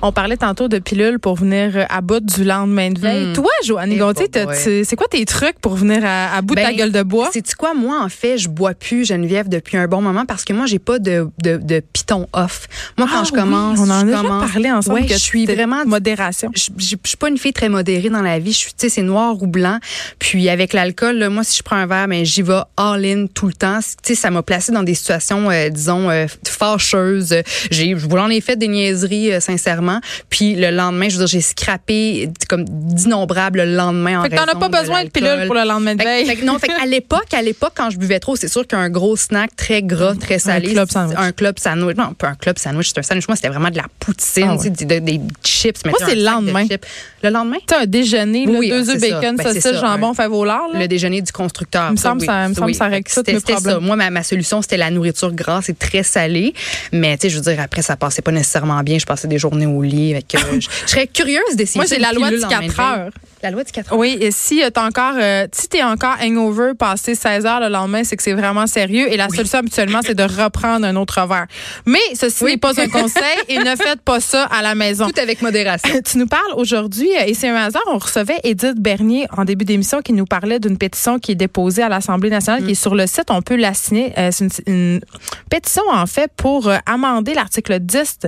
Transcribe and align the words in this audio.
On 0.00 0.10
parlait 0.10 0.38
tantôt 0.38 0.68
de 0.68 0.78
pilules 0.78 1.18
pour 1.18 1.34
venir 1.34 1.72
euh, 1.76 1.84
à 1.90 2.00
bout 2.00 2.20
du 2.24 2.44
lendemain 2.44 2.90
de 2.92 2.98
veille. 2.98 3.26
Hmm. 3.26 3.32
Toi, 3.34 3.50
Joannie 3.62 3.96
Eh, 3.96 3.98
Gontier, 3.98 4.26
tu- 4.30 4.84
c'est 4.86 4.96
quoi 4.96 5.06
tes 5.06 5.22
trucs 5.26 5.58
pour 5.60 5.74
venir 5.74 6.00
à, 6.02 6.34
à 6.34 6.40
bout 6.40 6.54
de 6.54 6.62
ta 6.62 6.68
Ben, 6.68 6.76
gueule 6.78 6.92
de 6.92 7.02
bois? 7.02 7.28
C'est 7.30 7.54
quoi? 7.54 7.74
Moi 7.74 8.00
en 8.02 8.08
fait, 8.08 8.38
je 8.38 8.48
bois 8.48 8.72
plus 8.72 9.04
Geneviève 9.04 9.50
depuis 9.50 9.76
un 9.76 9.86
bon 9.86 10.00
moment 10.00 10.24
parce 10.24 10.44
que 10.46 10.54
moi 10.54 10.64
j'ai 10.64 10.78
pas 10.78 10.98
de 10.98 11.28
de, 11.42 11.58
de 11.58 11.80
piton 11.92 12.26
off. 12.32 12.68
Moi 12.96 13.06
quand 13.06 13.18
Ah 13.20 13.24
je 13.24 13.32
oui, 13.34 13.38
commence, 13.38 13.78
on 13.78 13.90
en 13.90 13.90
a 13.90 14.00
je 14.00 14.06
déjà 14.06 14.20
commence- 14.22 14.50
parlé 14.50 14.70
ensemble 14.72 15.00
Ouais, 15.00 15.06
que 15.06 15.12
je 15.12 15.18
suis 15.18 15.44
vraiment 15.44 15.84
modération. 15.84 16.50
je, 16.54 16.70
je, 16.78 16.94
je 17.02 17.08
suis 17.08 17.16
pas 17.18 17.28
une 17.28 17.36
fille 17.36 17.52
très 17.52 17.68
modérée 17.68 18.08
dans 18.08 18.22
la 18.22 18.38
vie. 18.38 18.52
Je 18.52 18.56
suis, 18.58 18.70
tu 18.70 18.76
sais, 18.78 18.88
c'est 18.88 19.02
noir 19.02 19.36
ou 19.42 19.46
blanc. 19.46 19.78
Puis 20.18 20.48
avec 20.48 20.72
l'alcool, 20.72 21.28
moi, 21.28 21.44
si 21.44 21.58
je 21.58 21.62
prends 21.62 21.76
un 21.76 21.84
verre, 21.86 22.08
ben 22.08 22.24
j'y 22.24 22.40
vais 22.40 22.60
all 22.78 23.04
in 23.04 23.26
tout 23.26 23.46
le 23.46 23.52
temps. 23.52 23.80
Tu 23.80 23.92
sais, 24.02 24.14
ça 24.14 24.30
m'a 24.30 24.42
placé 24.42 24.72
dans 24.72 24.82
des 24.84 24.94
situations, 24.94 25.50
euh, 25.50 25.68
disons, 25.68 26.08
euh, 26.08 26.24
fâcheuses. 26.46 27.34
J'ai, 27.70 27.90
je 27.90 28.06
vous 28.06 28.16
en 28.16 28.30
fait 28.40 28.56
des 28.56 28.68
niaiseries, 28.68 29.34
euh, 29.34 29.40
sincèrement. 29.40 29.65
Puis 30.30 30.54
le 30.54 30.70
lendemain, 30.70 31.08
je 31.08 31.16
veux 31.16 31.24
dire, 31.24 31.26
j'ai 31.26 31.40
scrappé 31.40 32.30
comme 32.48 32.64
d'innombrables 32.64 33.62
le 33.62 33.74
lendemain. 33.76 34.20
en 34.20 34.22
Fait 34.22 34.30
que 34.30 34.36
t'en 34.36 34.44
as 34.44 34.54
pas 34.56 34.68
besoin 34.68 35.04
de 35.04 35.10
pilules 35.10 35.28
l'alcool. 35.28 35.46
pour 35.46 35.56
le 35.56 35.64
lendemain 35.68 35.94
de 35.94 36.02
Fait, 36.02 36.06
veille. 36.08 36.26
fait 36.26 36.36
que 36.36 36.44
non, 36.44 36.58
fait 36.58 36.68
qu'à 36.68 36.86
l'époque, 36.86 37.32
à 37.32 37.42
l'époque, 37.42 37.72
quand 37.76 37.90
je 37.90 37.98
buvais 37.98 38.20
trop, 38.20 38.36
c'est 38.36 38.48
sûr 38.48 38.66
qu'un 38.66 38.88
gros 38.90 39.16
snack 39.16 39.54
très 39.56 39.82
gras, 39.82 40.14
très 40.14 40.38
salé, 40.38 40.72
club 40.72 40.86
c'est- 40.88 40.94
sandwich. 40.94 41.16
un 41.18 41.32
club 41.32 41.58
sandwich, 41.58 41.96
non, 41.96 42.14
pas 42.14 42.28
un 42.28 42.34
club 42.34 42.58
sandwich, 42.58 42.88
c'est 42.88 42.98
un 42.98 43.02
sandwich. 43.02 43.28
Moi, 43.28 43.36
c'était 43.36 43.48
vraiment 43.48 43.70
de 43.70 43.76
la 43.76 43.86
poutine, 43.98 44.48
Ah 44.50 44.56
tu 44.56 44.64
sais, 44.64 44.70
des, 44.84 45.00
des 45.00 45.20
chips. 45.42 45.84
Moi, 45.84 45.94
c'est 45.98 46.12
un 46.12 46.14
le 46.14 46.22
lendemain. 46.22 46.64
Le 47.22 47.30
lendemain? 47.30 47.56
T'as 47.66 47.82
un 47.82 47.86
déjeuner, 47.86 48.46
là, 48.46 48.58
Oui, 48.58 48.68
deux 48.70 48.88
ah, 48.90 48.92
œufs 48.94 49.00
bacon, 49.00 49.36
Ben, 49.36 49.46
saucisse, 49.46 49.80
jambon, 49.80 50.10
un- 50.10 50.14
fait 50.14 50.28
là? 50.28 50.60
Le 50.74 50.86
déjeuner 50.86 51.22
du 51.22 51.32
constructeur. 51.32 51.86
Il 51.88 51.92
me 51.92 51.96
semble 51.96 52.24
ça- 52.24 52.48
me 52.48 52.54
semble 52.54 52.74
ça 52.74 52.86
règle 52.86 53.08
C'était 53.10 53.38
ça. 53.40 53.80
Moi, 53.80 53.96
ma, 53.96 54.10
ma 54.10 54.22
solution, 54.22 54.62
c'était 54.62 54.76
la 54.76 54.90
nourriture 54.90 55.32
grasse 55.32 55.68
et 55.68 55.74
très 55.74 56.02
salée. 56.02 56.54
Mais, 56.92 57.16
tu 57.16 57.22
sais, 57.22 57.30
je 57.30 57.36
veux 57.36 57.42
dire, 57.52 57.60
après, 57.60 57.82
ça 57.82 57.96
passait 57.96 58.22
pas 58.22 58.30
nécessairement 58.32 58.80
bien. 58.82 58.98
Je 58.98 59.06
passais 59.06 59.28
des 59.28 59.38
au 59.64 59.82
lit. 59.82 60.12
Avec, 60.12 60.34
euh, 60.34 60.38
je, 60.60 60.68
je 60.84 60.90
serais 60.90 61.06
curieuse 61.06 61.56
d'essayer 61.56 61.80
Moi, 61.80 61.86
une 61.94 62.02
la 62.02 62.12
loi 62.12 62.30
du 62.30 62.36
en 62.44 62.48
main 62.48 62.48
4 62.48 62.62
de 62.62 62.68
veille. 62.68 62.86
heures. 62.86 63.10
La 63.42 63.50
loi 63.50 63.64
du 63.64 63.72
4 63.72 63.92
heures. 63.92 63.98
Oui, 63.98 64.16
et 64.20 64.30
si 64.30 64.62
euh, 64.62 64.70
t'as 64.70 64.86
encore, 64.86 65.14
euh, 65.18 65.46
si 65.52 65.68
t'es 65.68 65.82
encore 65.82 66.16
hangover 66.20 66.72
passé 66.78 67.14
16 67.14 67.46
heures 67.46 67.60
le 67.60 67.68
lendemain, 67.68 68.02
c'est 68.02 68.16
que 68.16 68.22
c'est 68.22 68.32
vraiment 68.32 68.66
sérieux. 68.66 69.12
Et 69.12 69.16
la 69.16 69.28
solution 69.28 69.58
habituellement, 69.60 70.00
c'est 70.04 70.14
de 70.14 70.22
reprendre 70.22 70.86
un 70.86 70.96
autre 70.96 71.26
verre. 71.26 71.46
Mais 71.86 71.98
ceci 72.14 72.44
n'est 72.44 72.56
pas 72.56 72.78
un 72.80 72.88
conseil 72.88 73.38
et 73.48 73.58
ne 73.58 73.76
faites 73.76 74.00
pas 74.00 74.20
ça 74.20 74.44
à 74.44 74.62
la 74.62 74.74
maison. 74.74 75.08
Tout 75.08 75.20
avec 75.20 75.40
modération. 75.42 75.94
Tu 76.04 76.18
nous 76.18 76.26
parles 76.26 76.42
aujourd'hui, 76.56 77.08
euh, 77.16 77.24
et 77.26 77.34
c'est 77.34 77.48
un 77.48 77.56
hasard, 77.56 77.82
on 77.88 77.98
recevait 77.98 78.38
Edith 78.44 78.78
Bernier 78.78 79.26
en 79.36 79.44
début 79.44 79.64
d'émission 79.64 80.00
qui 80.02 80.12
nous 80.12 80.24
parlait 80.24 80.58
d'une 80.58 80.78
pétition 80.78 81.18
qui 81.18 81.32
est 81.32 81.36
déposée 81.36 81.82
à 81.82 81.88
l'Assemblée 81.88 82.30
nationale, 82.30 82.64
qui 82.64 82.72
est 82.72 82.74
sur 82.74 82.94
le 82.94 83.06
site, 83.06 83.26
on 83.30 83.42
peut 83.42 83.56
la 83.56 83.74
signer. 83.74 84.12
Euh, 84.18 84.30
c'est 84.32 84.44
une, 84.66 84.74
une 84.74 85.00
pétition, 85.50 85.82
en 85.92 86.06
fait, 86.06 86.30
pour 86.36 86.68
euh, 86.68 86.78
amender 86.86 87.34
l'article 87.34 87.80
10 87.80 88.18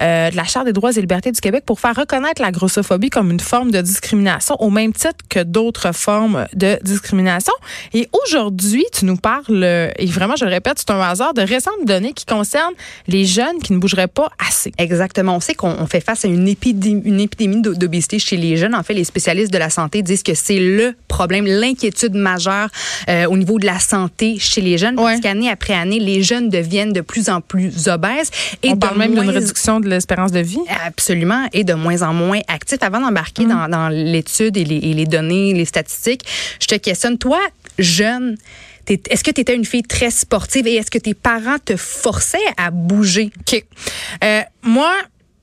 euh, 0.00 0.30
de 0.30 0.36
la 0.36 0.44
Charte 0.44 0.65
des 0.66 0.72
droits 0.74 0.90
et 0.92 1.00
libertés 1.00 1.32
du 1.32 1.40
Québec 1.40 1.62
pour 1.64 1.80
faire 1.80 1.96
reconnaître 1.96 2.42
la 2.42 2.50
grossophobie 2.50 3.08
comme 3.08 3.30
une 3.30 3.40
forme 3.40 3.70
de 3.70 3.80
discrimination 3.80 4.56
au 4.60 4.68
même 4.68 4.92
titre 4.92 5.24
que 5.30 5.42
d'autres 5.42 5.92
formes 5.94 6.46
de 6.54 6.78
discrimination. 6.82 7.52
Et 7.94 8.08
aujourd'hui, 8.24 8.84
tu 8.92 9.04
nous 9.06 9.16
parles, 9.16 9.44
euh, 9.62 9.90
et 9.98 10.06
vraiment, 10.06 10.36
je 10.36 10.44
le 10.44 10.50
répète, 10.50 10.74
c'est 10.78 10.90
un 10.90 11.00
hasard, 11.00 11.32
de 11.32 11.40
récentes 11.42 11.84
données 11.86 12.12
qui 12.12 12.26
concernent 12.26 12.74
les 13.08 13.24
jeunes 13.24 13.58
qui 13.62 13.72
ne 13.72 13.78
bougeraient 13.78 14.08
pas 14.08 14.28
assez. 14.46 14.72
Exactement. 14.78 15.36
On 15.36 15.40
sait 15.40 15.54
qu'on 15.54 15.74
on 15.78 15.86
fait 15.86 16.00
face 16.00 16.24
à 16.24 16.28
une 16.28 16.46
épidémie, 16.48 17.02
une 17.04 17.20
épidémie 17.20 17.62
d'o- 17.62 17.74
d'obésité 17.74 18.18
chez 18.18 18.36
les 18.36 18.56
jeunes. 18.56 18.74
En 18.74 18.82
fait, 18.82 18.94
les 18.94 19.04
spécialistes 19.04 19.52
de 19.52 19.58
la 19.58 19.70
santé 19.70 20.02
disent 20.02 20.22
que 20.22 20.34
c'est 20.34 20.58
le 20.58 20.94
problème, 21.08 21.46
l'inquiétude 21.46 22.14
majeure 22.14 22.68
euh, 23.08 23.26
au 23.26 23.36
niveau 23.36 23.58
de 23.58 23.66
la 23.66 23.78
santé 23.78 24.38
chez 24.38 24.60
les 24.60 24.76
jeunes. 24.78 24.98
Ouais. 24.98 25.04
Parce 25.12 25.20
qu'année 25.20 25.48
après 25.50 25.74
année, 25.74 26.00
les 26.00 26.22
jeunes 26.22 26.48
deviennent 26.48 26.92
de 26.92 27.00
plus 27.00 27.28
en 27.30 27.40
plus 27.40 27.88
obèses. 27.88 28.30
Et 28.62 28.70
On 28.70 28.76
parle 28.76 28.98
même 28.98 29.14
d'une 29.14 29.30
réduction 29.30 29.80
de 29.80 29.88
l'espérance 29.88 30.32
de 30.32 30.40
vie. 30.40 30.55
Absolument, 30.84 31.48
et 31.52 31.64
de 31.64 31.74
moins 31.74 32.02
en 32.02 32.12
moins 32.12 32.40
actifs. 32.48 32.82
Avant 32.82 33.00
d'embarquer 33.00 33.44
Mm. 33.44 33.48
dans, 33.48 33.68
dans 33.68 33.88
l'étude 33.88 34.56
et 34.56 34.64
les, 34.64 34.76
et 34.76 34.94
les 34.94 35.06
données, 35.06 35.52
les 35.54 35.64
statistiques, 35.64 36.22
je 36.60 36.66
te 36.66 36.74
questionne, 36.76 37.18
toi, 37.18 37.40
jeune, 37.78 38.36
est-ce 38.88 39.24
que 39.24 39.30
tu 39.32 39.40
étais 39.40 39.54
une 39.54 39.64
fille 39.64 39.82
très 39.82 40.10
sportive 40.10 40.66
et 40.66 40.76
est-ce 40.76 40.90
que 40.90 40.98
tes 40.98 41.14
parents 41.14 41.58
te 41.64 41.76
forçaient 41.76 42.38
à 42.56 42.70
bouger? 42.70 43.30
OK. 43.40 43.64
Euh, 44.24 44.40
moi, 44.62 44.92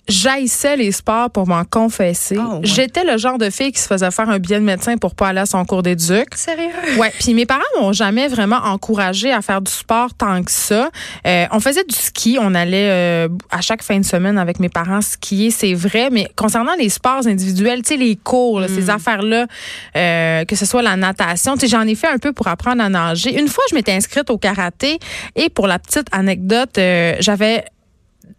j'haïssais 0.07 0.75
les 0.75 0.91
sports 0.91 1.29
pour 1.29 1.47
m'en 1.47 1.63
confesser. 1.63 2.37
Ah, 2.39 2.55
ouais. 2.55 2.59
J'étais 2.63 3.03
le 3.03 3.17
genre 3.17 3.37
de 3.37 3.49
fille 3.49 3.71
qui 3.71 3.79
se 3.79 3.87
faisait 3.87 4.11
faire 4.11 4.29
un 4.29 4.39
billet 4.39 4.59
de 4.59 4.65
médecin 4.65 4.97
pour 4.97 5.15
pas 5.15 5.29
aller 5.29 5.39
à 5.39 5.45
son 5.45 5.63
cours 5.65 5.83
d'éduc. 5.83 6.35
Sérieux? 6.35 6.69
Ouais, 6.97 7.11
puis 7.19 7.33
mes 7.33 7.45
parents 7.45 7.61
m'ont 7.79 7.93
jamais 7.93 8.27
vraiment 8.27 8.57
encouragé 8.57 9.31
à 9.31 9.41
faire 9.41 9.61
du 9.61 9.71
sport 9.71 10.13
tant 10.13 10.43
que 10.43 10.51
ça. 10.51 10.89
Euh, 11.25 11.45
on 11.51 11.59
faisait 11.59 11.83
du 11.83 11.95
ski, 11.95 12.37
on 12.39 12.53
allait 12.53 12.89
euh, 12.89 13.29
à 13.49 13.61
chaque 13.61 13.83
fin 13.83 13.97
de 13.97 14.05
semaine 14.05 14.37
avec 14.37 14.59
mes 14.59 14.69
parents 14.69 15.01
skier, 15.01 15.51
c'est 15.51 15.73
vrai, 15.73 16.09
mais 16.11 16.27
concernant 16.35 16.75
les 16.77 16.89
sports 16.89 17.25
individuels, 17.25 17.81
tu 17.81 17.93
sais 17.93 17.97
les 17.97 18.15
cours, 18.15 18.59
là, 18.59 18.67
ces 18.67 18.89
affaires-là, 18.89 19.47
euh, 19.95 20.45
que 20.45 20.55
ce 20.55 20.65
soit 20.65 20.81
la 20.81 20.95
natation, 20.95 21.53
tu 21.53 21.61
sais 21.61 21.67
j'en 21.67 21.87
ai 21.87 21.95
fait 21.95 22.07
un 22.07 22.17
peu 22.17 22.33
pour 22.33 22.47
apprendre 22.47 22.83
à 22.83 22.89
nager. 22.89 23.39
Une 23.39 23.47
fois, 23.47 23.63
je 23.69 23.75
m'étais 23.75 23.93
inscrite 23.93 24.29
au 24.29 24.37
karaté 24.37 24.99
et 25.35 25.49
pour 25.49 25.67
la 25.67 25.79
petite 25.79 26.07
anecdote, 26.11 26.77
euh, 26.77 27.15
j'avais 27.19 27.63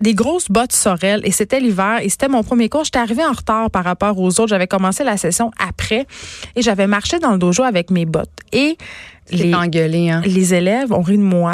des 0.01 0.15
grosses 0.15 0.51
bottes 0.51 0.73
Sorel 0.73 1.21
et 1.25 1.31
c'était 1.31 1.61
l'hiver 1.61 2.01
et 2.03 2.09
c'était 2.09 2.29
mon 2.29 2.43
premier 2.43 2.69
cours. 2.69 2.85
J'étais 2.85 2.99
arrivée 2.99 3.25
en 3.25 3.33
retard 3.33 3.71
par 3.71 3.85
rapport 3.85 4.19
aux 4.19 4.41
autres. 4.41 4.49
J'avais 4.49 4.67
commencé 4.67 5.05
la 5.05 5.17
session 5.17 5.51
après 5.59 6.07
et 6.57 6.63
j'avais 6.63 6.87
marché 6.87 7.19
dans 7.19 7.33
le 7.33 7.39
dojo 7.39 7.63
avec 7.63 7.91
mes 7.91 8.07
bottes. 8.07 8.31
Et 8.53 8.77
Les... 9.31 9.55
engueulé, 9.55 10.11
hein? 10.11 10.23
les 10.25 10.55
élèves 10.55 10.93
ont 10.93 11.01
ri 11.01 11.17
de 11.17 11.23
moi. 11.23 11.53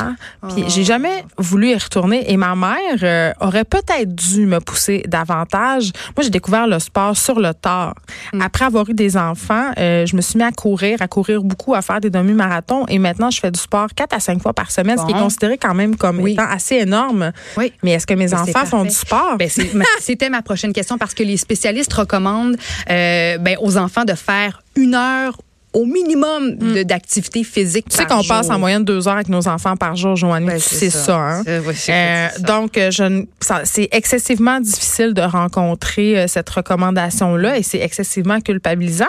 Puis 0.55 0.65
j'ai 0.69 0.85
jamais 0.85 1.25
voulu 1.39 1.71
y 1.71 1.75
retourner. 1.75 2.31
Et 2.31 2.37
ma 2.37 2.55
mère 2.57 2.99
euh, 3.03 3.33
aurait 3.41 3.65
peut-être 3.65 4.15
dû 4.15 4.47
me 4.47 4.61
pousser 4.61 5.03
davantage. 5.07 5.93
Moi, 6.17 6.25
j'ai 6.25 6.31
découvert 6.31 6.67
le 6.67 6.79
sport 6.79 7.17
sur 7.17 7.39
le 7.39 7.55
tard. 7.55 7.95
Après 8.41 8.65
avoir 8.65 8.89
eu 8.89 8.95
des 8.95 9.17
enfants, 9.17 9.71
euh, 9.79 10.05
je 10.07 10.17
me 10.17 10.21
suis 10.21 10.37
mis 10.39 10.45
à 10.45 10.51
courir, 10.53 11.01
à 11.01 11.09
courir 11.09 11.43
beaucoup, 11.43 11.75
à 11.75 11.83
faire 11.83 12.01
des 12.01 12.11
demi-marathons. 12.11 12.87
Et 12.89 12.99
maintenant, 12.99 13.31
je 13.31 13.41
fais 13.41 13.51
du 13.51 13.61
sport 13.61 13.89
quatre 13.95 14.15
à 14.15 14.21
cinq 14.21 14.43
fois 14.43 14.53
par 14.53 14.71
semaine, 14.71 14.99
ce 14.99 15.05
qui 15.07 15.13
est 15.13 15.21
considéré 15.21 15.59
quand 15.59 15.75
même 15.75 15.97
comme 15.97 16.19
Oui. 16.21 16.33
étant 16.33 16.49
assez 16.49 16.77
énorme. 16.77 17.33
Oui. 17.57 17.73
Mais 17.83 17.93
est-ce 17.93 18.07
que 18.07 18.15
mes 18.15 18.25
Mais 18.25 18.29
c'est 18.29 18.37
enfants 18.37 18.67
font 18.67 18.85
du 18.85 18.91
sport? 18.91 19.37
Ben, 19.39 19.49
C'était 20.01 20.29
ma 20.29 20.43
prochaine 20.43 20.73
question 20.73 20.99
parce 20.99 21.15
que 21.15 21.23
les 21.23 21.37
spécialistes 21.37 21.93
recommandent 21.93 22.57
euh, 22.91 23.39
ben, 23.39 23.57
aux 23.61 23.77
enfants 23.77 24.05
de 24.05 24.15
faire 24.15 24.63
une 24.77 24.95
heure 24.95 25.37
au 25.73 25.85
minimum 25.87 26.57
de- 26.57 26.83
d'activité 26.83 27.45
physique 27.45 27.87
tu 27.89 27.97
sais 27.97 28.05
qu'on 28.05 28.25
passe 28.25 28.51
en 28.51 28.59
moyenne 28.59 28.85
deux 28.85 29.07
heures 29.07 29.15
avec 29.15 29.29
nos 29.29 29.47
enfants 29.47 29.77
par 29.77 29.95
jour. 29.95 30.17
Ouais, 30.25 30.55
Tu 30.55 30.61
sais 30.61 30.91
ça, 30.91 31.17
hein? 31.17 31.43
C'est- 31.45 31.61
c'est- 31.75 31.93
Euh, 31.93 32.29
c'est 32.33 32.39
ça. 32.41 32.47
donc, 32.47 32.77
euh, 32.77 32.91
je 32.91 33.25
c'est 33.65 33.89
excessivement 33.93 34.59
difficile 34.61 35.15
de 35.15 35.23
rencontrer 35.23 36.19
euh, 36.19 36.27
cette 36.27 36.51
recommandation-là 36.51 37.57
et 37.59 37.63
c'est 37.63 37.79
excessivement 37.81 38.41
culpabilisant. 38.41 39.07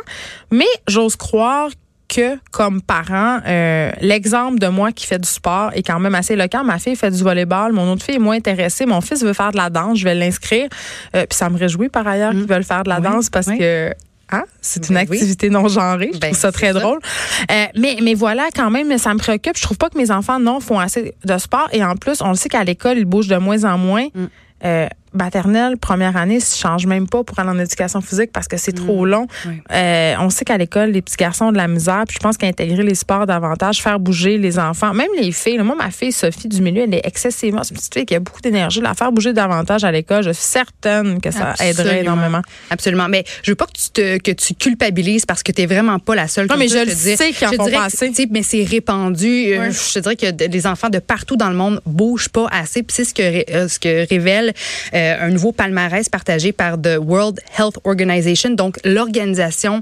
Mais 0.51 0.67
j'ose 0.87 1.15
croire 1.15 1.69
que, 2.07 2.37
comme 2.51 2.81
parent, 2.81 3.39
euh, 3.47 3.89
l'exemple 4.01 4.59
de 4.59 4.67
moi 4.67 4.91
qui 4.91 5.07
fait 5.07 5.17
du 5.19 5.29
sport 5.29 5.71
est 5.73 5.81
quand 5.81 5.97
même 5.99 6.13
assez 6.13 6.33
éloquent. 6.33 6.61
Ma 6.63 6.77
fille 6.77 6.95
fait 6.97 7.09
du 7.09 7.23
volleyball, 7.23 7.71
mon 7.71 7.89
autre 7.91 8.03
fille 8.03 8.15
est 8.15 8.19
moins 8.19 8.35
intéressée. 8.35 8.85
Mon 8.85 8.99
fils 9.01 9.23
veut 9.23 9.31
faire 9.33 9.51
de 9.51 9.57
la 9.57 9.69
danse, 9.69 9.97
je 9.97 10.03
vais 10.03 10.13
l'inscrire. 10.13 10.67
Euh, 11.15 11.25
Puis 11.29 11.37
ça 11.37 11.49
me 11.49 11.57
réjouit 11.57 11.87
par 11.89 12.05
ailleurs 12.05 12.31
qu'ils 12.31 12.45
veulent 12.45 12.65
faire 12.65 12.83
de 12.83 12.89
la 12.89 12.97
Oui, 12.97 13.03
danse 13.03 13.29
parce 13.29 13.47
oui. 13.47 13.57
que... 13.57 13.93
hein, 14.31 14.43
c'est 14.61 14.89
une 14.89 14.95
Ben 14.95 15.05
oui. 15.09 15.17
activité 15.17 15.49
non 15.49 15.67
genrée. 15.67 16.11
Je 16.13 16.19
Ben, 16.19 16.27
trouve 16.31 16.39
ça 16.39 16.47
c'est 16.49 16.57
très 16.57 16.73
ça. 16.73 16.79
drôle. 16.79 16.99
Euh, 17.51 17.65
mais, 17.77 17.97
mais 18.01 18.13
voilà, 18.13 18.47
quand 18.55 18.69
même, 18.69 18.97
ça 18.97 19.13
me 19.13 19.19
préoccupe. 19.19 19.57
Je 19.57 19.61
trouve 19.63 19.77
pas 19.77 19.89
que 19.89 19.97
mes 19.97 20.11
enfants, 20.11 20.39
non, 20.39 20.59
font 20.59 20.79
assez 20.79 21.13
de 21.23 21.37
sport. 21.37 21.69
Et 21.73 21.83
en 21.83 21.95
plus, 21.95 22.21
on 22.21 22.29
le 22.29 22.35
sait 22.35 22.49
qu'à 22.49 22.63
l'école, 22.63 22.97
ils 22.97 23.05
bougent 23.05 23.27
de 23.27 23.37
moins 23.37 23.63
en 23.63 23.77
moins. 23.77 24.07
Mm. 24.13 24.25
Euh, 24.63 24.87
maternelle, 25.13 25.77
première 25.77 26.17
année, 26.17 26.37
ils 26.37 26.57
changent 26.57 26.85
même 26.85 27.07
pas 27.07 27.23
pour 27.23 27.39
aller 27.39 27.49
en 27.49 27.59
éducation 27.59 28.01
physique 28.01 28.31
parce 28.31 28.47
que 28.47 28.57
c'est 28.57 28.71
trop 28.71 29.05
long. 29.05 29.27
Oui. 29.45 29.61
Euh, 29.71 30.15
on 30.19 30.29
sait 30.29 30.45
qu'à 30.45 30.57
l'école, 30.57 30.91
les 30.91 31.01
petits 31.01 31.17
garçons 31.17 31.45
ont 31.45 31.51
de 31.51 31.57
la 31.57 31.67
misère. 31.67 32.03
Puis 32.07 32.15
je 32.15 32.19
pense 32.19 32.37
qu'intégrer 32.37 32.83
les 32.83 32.95
sports 32.95 33.25
davantage, 33.25 33.81
faire 33.81 33.99
bouger 33.99 34.37
les 34.37 34.59
enfants, 34.59 34.93
même 34.93 35.09
les 35.17 35.31
filles. 35.31 35.57
là, 35.57 35.63
moi, 35.63 35.75
ma 35.75 35.91
fille 35.91 36.11
Sophie 36.11 36.47
du 36.47 36.61
milieu, 36.61 36.83
elle 36.83 36.93
est 36.93 37.05
excessivement, 37.05 37.63
c'est 37.63 37.71
une 37.71 37.77
petite 37.77 37.93
fille 37.93 38.05
qui 38.05 38.15
a 38.15 38.19
beaucoup 38.19 38.41
d'énergie. 38.41 38.81
La 38.81 38.93
faire 38.93 39.11
bouger 39.11 39.33
davantage 39.33 39.83
à 39.83 39.91
l'école, 39.91 40.23
je 40.23 40.31
suis 40.31 40.43
certaine 40.43 41.19
que 41.21 41.31
ça 41.31 41.55
aiderait 41.59 42.01
énormément. 42.01 42.41
Absolument. 42.69 43.07
Mais 43.09 43.23
je 43.43 43.51
veux 43.51 43.55
pas 43.55 43.65
que 43.65 43.73
tu 43.73 43.89
te, 43.89 44.17
que 44.17 44.31
tu 44.31 44.53
culpabilises 44.53 45.25
parce 45.25 45.43
que 45.43 45.51
tu 45.51 45.61
vraiment 45.65 45.99
pas 45.99 46.15
la 46.15 46.27
seule. 46.27 46.47
Non, 46.47 46.57
mais 46.57 46.67
je 46.67 46.85
le 46.85 46.91
sais 46.91 47.31
qu'ils 47.31 47.47
en 47.47 47.51
Je 47.51 47.55
font 47.57 47.71
pas 47.71 47.85
assez. 47.85 48.11
Mais 48.29 48.43
c'est 48.43 48.63
répandu. 48.63 49.53
Euh. 49.53 49.71
Je 49.71 49.93
te 49.93 49.99
dirais 49.99 50.15
que 50.15 50.45
les 50.45 50.67
enfants 50.67 50.89
de 50.89 50.99
partout 50.99 51.35
dans 51.35 51.49
le 51.49 51.55
monde 51.55 51.81
bougent 51.85 52.29
pas 52.29 52.47
assez. 52.51 52.83
Puis 52.83 52.95
c'est 52.95 53.05
ce 53.05 53.13
que, 53.13 53.51
euh, 53.51 53.67
ce 53.67 53.79
que 53.79 54.07
révèle 54.07 54.53
euh, 54.93 55.00
un 55.19 55.29
nouveau 55.29 55.51
palmarès 55.51 56.07
partagé 56.09 56.51
par 56.51 56.81
The 56.81 56.97
World 56.99 57.39
Health 57.57 57.79
Organization, 57.83 58.51
donc 58.51 58.77
l'Organisation 58.83 59.81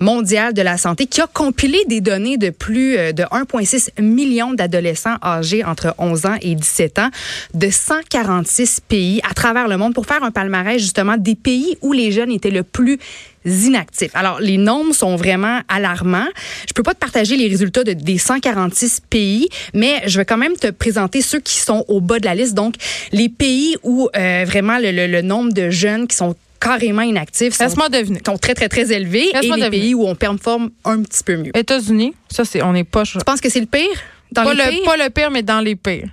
mondiale 0.00 0.54
de 0.54 0.62
la 0.62 0.76
santé, 0.76 1.06
qui 1.06 1.20
a 1.20 1.26
compilé 1.26 1.78
des 1.86 2.00
données 2.00 2.36
de 2.36 2.50
plus 2.50 2.96
euh, 2.96 3.12
de 3.12 3.22
1,6 3.24 4.02
million 4.02 4.54
d'adolescents 4.54 5.16
âgés 5.22 5.64
entre 5.64 5.94
11 5.98 6.26
ans 6.26 6.36
et 6.40 6.54
17 6.54 6.98
ans 6.98 7.10
de 7.54 7.70
146 7.70 8.80
pays 8.88 9.20
à 9.28 9.34
travers 9.34 9.68
le 9.68 9.76
monde 9.76 9.94
pour 9.94 10.06
faire 10.06 10.22
un 10.22 10.30
palmarès 10.30 10.80
justement 10.80 11.16
des 11.16 11.34
pays 11.34 11.76
où 11.82 11.92
les 11.92 12.12
jeunes 12.12 12.30
étaient 12.30 12.50
le 12.50 12.62
plus 12.62 12.98
inactifs. 13.44 14.10
Alors, 14.14 14.40
les 14.40 14.58
nombres 14.58 14.94
sont 14.94 15.16
vraiment 15.16 15.60
alarmants. 15.68 16.28
Je 16.68 16.72
peux 16.72 16.82
pas 16.82 16.94
te 16.94 16.98
partager 16.98 17.36
les 17.36 17.48
résultats 17.48 17.84
de, 17.84 17.92
des 17.92 18.18
146 18.18 19.02
pays, 19.08 19.48
mais 19.74 20.02
je 20.06 20.18
vais 20.18 20.24
quand 20.24 20.36
même 20.36 20.56
te 20.56 20.70
présenter 20.70 21.22
ceux 21.22 21.40
qui 21.40 21.56
sont 21.56 21.84
au 21.88 22.00
bas 22.00 22.18
de 22.18 22.24
la 22.24 22.34
liste. 22.34 22.54
Donc, 22.54 22.74
les 23.12 23.28
pays 23.28 23.76
où 23.82 24.08
euh, 24.16 24.44
vraiment 24.46 24.78
le, 24.78 24.92
le, 24.92 25.06
le 25.06 25.22
nombre 25.22 25.52
de 25.52 25.70
jeunes 25.70 26.06
qui 26.06 26.16
sont 26.16 26.34
carrément 26.60 27.02
inactifs 27.02 27.54
sont, 27.54 27.68
sont, 27.70 28.38
très, 28.38 28.54
très, 28.54 28.68
très 28.68 28.92
élevés 28.92 29.30
et 29.30 29.40
les 29.40 29.48
deviner. 29.48 29.70
pays 29.70 29.94
où 29.94 30.06
on 30.06 30.14
performe 30.14 30.70
un 30.84 31.02
petit 31.02 31.24
peu 31.24 31.36
mieux. 31.36 31.56
États-Unis, 31.56 32.14
ça, 32.30 32.44
c'est, 32.44 32.62
on 32.62 32.72
n'est 32.72 32.84
pas... 32.84 33.04
Tu 33.04 33.18
penses 33.24 33.40
que 33.40 33.48
c'est 33.48 33.60
le 33.60 33.66
pire? 33.66 33.88
Dans 34.30 34.44
pas, 34.44 34.54
les 34.54 34.64
le, 34.64 34.70
pires? 34.70 34.84
pas 34.84 34.96
le 34.96 35.10
pire, 35.10 35.30
mais 35.30 35.42
dans 35.42 35.60
les 35.60 35.74
pires 35.74 36.10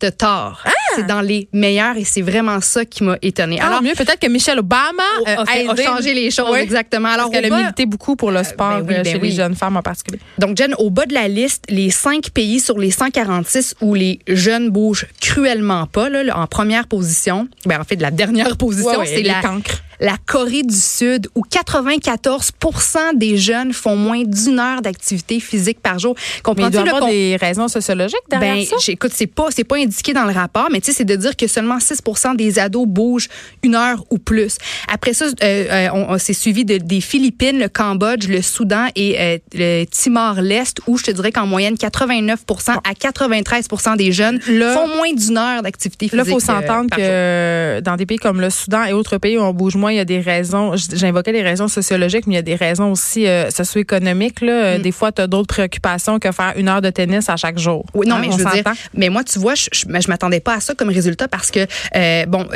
de 0.00 0.10
tort. 0.10 0.62
Ah! 0.64 0.87
C'est 0.98 1.06
dans 1.06 1.20
les 1.20 1.48
meilleurs 1.52 1.96
et 1.96 2.04
c'est 2.04 2.22
vraiment 2.22 2.60
ça 2.60 2.84
qui 2.84 3.04
m'a 3.04 3.16
étonnée. 3.22 3.58
Ah, 3.60 3.68
Alors 3.68 3.82
mieux 3.82 3.94
peut-être 3.94 4.18
que 4.18 4.28
Michelle 4.28 4.58
Obama 4.58 5.02
euh, 5.26 5.36
a, 5.36 5.72
a, 5.72 5.76
changé 5.76 6.14
les 6.14 6.30
choses 6.30 6.50
oui. 6.52 6.60
exactement. 6.60 7.08
Alors 7.08 7.30
parce 7.30 7.40
qu'elle 7.40 7.52
a 7.52 7.56
milité 7.56 7.86
beaucoup 7.86 8.16
pour 8.16 8.30
le 8.30 8.42
sport 8.44 8.72
euh, 8.72 8.82
ben 8.82 8.98
oui, 8.98 9.02
ben 9.04 9.12
chez 9.12 9.18
oui. 9.20 9.30
les 9.30 9.36
jeunes 9.36 9.54
femmes 9.54 9.76
en 9.76 9.82
particulier. 9.82 10.20
Donc 10.38 10.56
Jen, 10.56 10.74
au 10.78 10.90
bas 10.90 11.06
de 11.06 11.14
la 11.14 11.28
liste, 11.28 11.64
les 11.68 11.90
cinq 11.90 12.30
pays 12.30 12.60
sur 12.60 12.78
les 12.78 12.90
146 12.90 13.76
où 13.80 13.94
les 13.94 14.18
jeunes 14.26 14.70
bougent 14.70 15.06
cruellement 15.20 15.86
pas, 15.86 16.08
là, 16.08 16.36
en 16.36 16.46
première 16.46 16.86
position, 16.86 17.48
ben 17.66 17.80
en 17.80 17.84
fait 17.84 17.96
de 17.96 18.02
la 18.02 18.10
dernière 18.10 18.56
position, 18.56 19.00
c'est 19.04 19.22
la 19.22 19.40
cancres 19.40 19.82
la 20.00 20.16
Corée 20.26 20.62
du 20.62 20.74
Sud, 20.74 21.28
où 21.34 21.42
94% 21.42 23.16
des 23.16 23.36
jeunes 23.36 23.72
font 23.72 23.96
moins 23.96 24.22
d'une 24.22 24.58
heure 24.58 24.82
d'activité 24.82 25.40
physique 25.40 25.80
par 25.80 25.98
jour. 25.98 26.14
Comprends-tu? 26.42 26.76
Il 26.76 26.82
doit 26.82 26.86
y 26.86 26.88
avoir 26.88 27.10
des 27.10 27.36
raisons 27.36 27.68
sociologiques 27.68 28.18
derrière 28.30 28.54
ben, 28.54 28.64
ça? 28.64 28.76
Écoute, 28.88 29.12
c'est 29.14 29.26
pas, 29.26 29.48
c'est 29.50 29.64
pas 29.64 29.76
indiqué 29.76 30.12
dans 30.12 30.24
le 30.24 30.32
rapport, 30.32 30.68
mais 30.70 30.80
tu 30.80 30.86
sais, 30.86 30.98
c'est 30.98 31.04
de 31.04 31.16
dire 31.16 31.36
que 31.36 31.46
seulement 31.46 31.80
6 31.80 32.02
des 32.36 32.58
ados 32.58 32.86
bougent 32.86 33.28
une 33.62 33.74
heure 33.74 34.04
ou 34.10 34.18
plus. 34.18 34.58
Après 34.92 35.12
ça, 35.12 35.26
euh, 35.26 35.30
euh, 35.42 35.88
on, 35.92 36.14
on 36.14 36.18
s'est 36.18 36.32
suivi 36.32 36.64
de, 36.64 36.78
des 36.78 37.00
Philippines, 37.00 37.58
le 37.58 37.68
Cambodge, 37.68 38.28
le 38.28 38.42
Soudan 38.42 38.86
et 38.94 39.20
euh, 39.20 39.38
le 39.54 39.84
Timor-Lest, 39.84 40.80
où 40.86 40.96
je 40.98 41.04
te 41.04 41.10
dirais 41.10 41.32
qu'en 41.32 41.46
moyenne, 41.46 41.76
89 41.76 42.40
à 42.84 42.92
93% 42.92 43.96
des 43.96 44.12
jeunes 44.12 44.40
là, 44.48 44.74
font 44.74 44.88
moins 44.88 45.12
d'une 45.12 45.38
heure 45.38 45.62
d'activité 45.62 46.08
physique. 46.08 46.16
Là, 46.16 46.24
il 46.26 46.32
faut 46.32 46.40
s'entendre 46.40 46.94
que 46.94 47.80
dans 47.80 47.96
des 47.96 48.06
pays 48.06 48.18
comme 48.18 48.40
le 48.40 48.50
Soudan 48.50 48.84
et 48.84 48.92
autres 48.92 49.18
pays 49.18 49.38
où 49.38 49.42
on 49.42 49.52
bouge 49.52 49.76
moins, 49.76 49.87
il 49.88 49.96
y 49.96 50.00
a 50.00 50.04
des 50.04 50.20
raisons, 50.20 50.72
j'invoquais 50.76 51.32
des 51.32 51.42
raisons 51.42 51.68
sociologiques, 51.68 52.26
mais 52.26 52.34
il 52.34 52.36
y 52.36 52.40
a 52.40 52.42
des 52.42 52.54
raisons 52.54 52.92
aussi 52.92 53.26
euh, 53.26 53.50
socio-économiques. 53.50 54.40
Là. 54.40 54.78
Mm. 54.78 54.82
Des 54.82 54.92
fois, 54.92 55.12
tu 55.12 55.22
as 55.22 55.26
d'autres 55.26 55.48
préoccupations 55.48 56.18
que 56.18 56.30
faire 56.32 56.54
une 56.56 56.68
heure 56.68 56.82
de 56.82 56.90
tennis 56.90 57.28
à 57.28 57.36
chaque 57.36 57.58
jour. 57.58 57.84
Oui, 57.94 58.06
non, 58.06 58.16
hein, 58.16 58.18
mais 58.20 58.32
je 58.32 58.38
veux 58.38 58.50
dire, 58.50 58.64
mais 58.94 59.08
moi, 59.08 59.24
tu 59.24 59.38
vois, 59.38 59.54
je, 59.54 59.68
je, 59.72 59.84
je 59.88 60.08
m'attendais 60.08 60.40
pas 60.40 60.54
à 60.54 60.60
ça 60.60 60.74
comme 60.74 60.88
résultat 60.88 61.28
parce 61.28 61.50
que, 61.50 61.60
euh, 61.96 62.26
bon, 62.26 62.46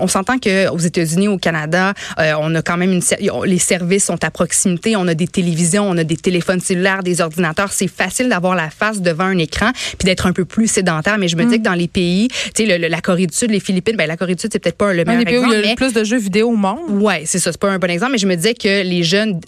on 0.00 0.06
s'entend 0.06 0.38
qu'aux 0.38 0.78
États-Unis, 0.78 1.28
au 1.28 1.38
Canada, 1.38 1.94
euh, 2.18 2.32
on 2.40 2.54
a 2.54 2.62
quand 2.62 2.76
même 2.76 2.92
une, 2.92 3.02
les 3.44 3.58
services 3.58 4.04
sont 4.04 4.22
à 4.24 4.30
proximité, 4.30 4.96
on 4.96 5.06
a 5.08 5.14
des 5.14 5.28
télévisions, 5.28 5.88
on 5.88 5.96
a 5.96 6.04
des 6.04 6.16
téléphones 6.16 6.60
cellulaires, 6.60 7.02
des 7.02 7.20
ordinateurs. 7.20 7.72
C'est 7.72 7.88
facile 7.88 8.28
d'avoir 8.28 8.54
la 8.54 8.70
face 8.70 9.00
devant 9.00 9.24
un 9.24 9.38
écran 9.38 9.70
puis 9.98 10.06
d'être 10.06 10.26
un 10.26 10.32
peu 10.32 10.44
plus 10.44 10.66
sédentaire. 10.66 11.18
Mais 11.18 11.28
je 11.28 11.36
me 11.36 11.44
mm. 11.44 11.48
dis 11.48 11.58
que 11.58 11.62
dans 11.62 11.74
les 11.74 11.88
pays, 11.88 12.28
tu 12.54 12.66
sais, 12.66 12.78
la 12.78 13.00
Corée 13.00 13.26
du 13.26 13.36
Sud, 13.36 13.50
les 13.50 13.60
Philippines, 13.60 13.96
ben 13.96 14.06
la 14.06 14.16
Corée 14.16 14.34
du 14.34 14.40
Sud, 14.40 14.50
c'est 14.52 14.58
peut-être 14.58 14.76
pas 14.76 14.92
le 14.92 15.04
meilleur 15.04 15.22
exemple. 15.22 15.48
Où 15.48 15.52
il 15.52 15.66
y 15.66 15.70
a 15.70 15.74
plus 15.74 15.92
de 15.92 16.04
jeux 16.04 16.18
vidéo 16.18 16.50
au 16.50 16.56
monde. 16.56 16.81
Ouais, 16.88 17.22
c'est 17.26 17.38
ça, 17.38 17.52
c'est 17.52 17.60
pas 17.60 17.70
un 17.70 17.78
bon 17.78 17.90
exemple, 17.90 18.12
mais 18.12 18.18
je 18.18 18.26
me 18.26 18.34
disais 18.34 18.54
que 18.54 18.82
les 18.82 19.02
jeunes, 19.02 19.40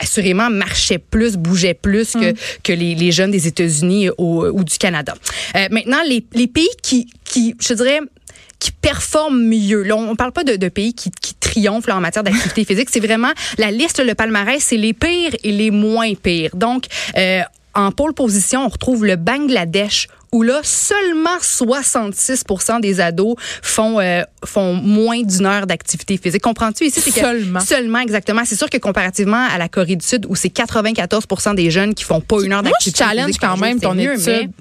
assurément, 0.00 0.50
marchaient 0.50 0.98
plus, 0.98 1.36
bougeaient 1.36 1.74
plus 1.74 2.12
que, 2.12 2.32
mm. 2.32 2.36
que 2.62 2.72
les, 2.72 2.94
les, 2.94 3.12
jeunes 3.12 3.30
des 3.30 3.46
États-Unis 3.46 4.10
ou 4.18 4.64
du 4.64 4.78
Canada. 4.78 5.14
Euh, 5.56 5.68
maintenant, 5.70 6.00
les, 6.06 6.24
les 6.34 6.46
pays 6.46 6.68
qui, 6.82 7.08
qui, 7.24 7.54
je 7.60 7.74
dirais, 7.74 8.00
qui 8.60 8.72
performent 8.72 9.42
mieux. 9.42 9.82
Là, 9.82 9.96
on 9.96 10.14
parle 10.14 10.32
pas 10.32 10.44
de, 10.44 10.56
de 10.56 10.68
pays 10.68 10.94
qui, 10.94 11.10
qui 11.10 11.34
triomphent 11.34 11.86
là, 11.88 11.96
en 11.96 12.00
matière 12.00 12.22
d'activité 12.22 12.64
physique. 12.64 12.88
C'est 12.92 13.00
vraiment 13.00 13.32
la 13.58 13.70
liste, 13.70 14.04
le 14.04 14.14
palmarès, 14.14 14.62
c'est 14.62 14.76
les 14.76 14.92
pires 14.92 15.34
et 15.42 15.50
les 15.50 15.70
moins 15.70 16.14
pires. 16.14 16.54
Donc, 16.54 16.84
euh, 17.16 17.40
en 17.74 17.90
pôle 17.90 18.12
position, 18.12 18.66
on 18.66 18.68
retrouve 18.68 19.04
le 19.04 19.16
Bangladesh 19.16 20.08
où 20.32 20.42
là, 20.42 20.60
seulement 20.62 21.38
66% 21.40 22.80
des 22.80 23.00
ados 23.00 23.34
font, 23.62 23.98
euh, 23.98 24.22
font 24.44 24.74
moins 24.74 25.22
d'une 25.22 25.46
heure 25.46 25.66
d'activité 25.66 26.16
physique. 26.16 26.42
Comprends-tu? 26.42 26.84
Ici, 26.84 27.00
c'est 27.00 27.10
seulement. 27.10 27.60
Seulement, 27.60 27.98
exactement. 27.98 28.42
C'est 28.44 28.56
sûr 28.56 28.70
que 28.70 28.78
comparativement 28.78 29.44
à 29.52 29.58
la 29.58 29.68
Corée 29.68 29.96
du 29.96 30.06
Sud, 30.06 30.26
où 30.28 30.36
c'est 30.36 30.54
94% 30.54 31.54
des 31.56 31.70
jeunes 31.70 31.94
qui 31.94 32.04
font 32.04 32.20
pas 32.20 32.42
une 32.42 32.52
heure 32.52 32.62
d'activité 32.62 33.04
physique. 33.04 33.18
challenge 33.18 33.38
quand 33.40 33.56
même 33.56 33.80
ton 33.80 33.94
mieux, 33.94 34.14
étude. 34.14 34.52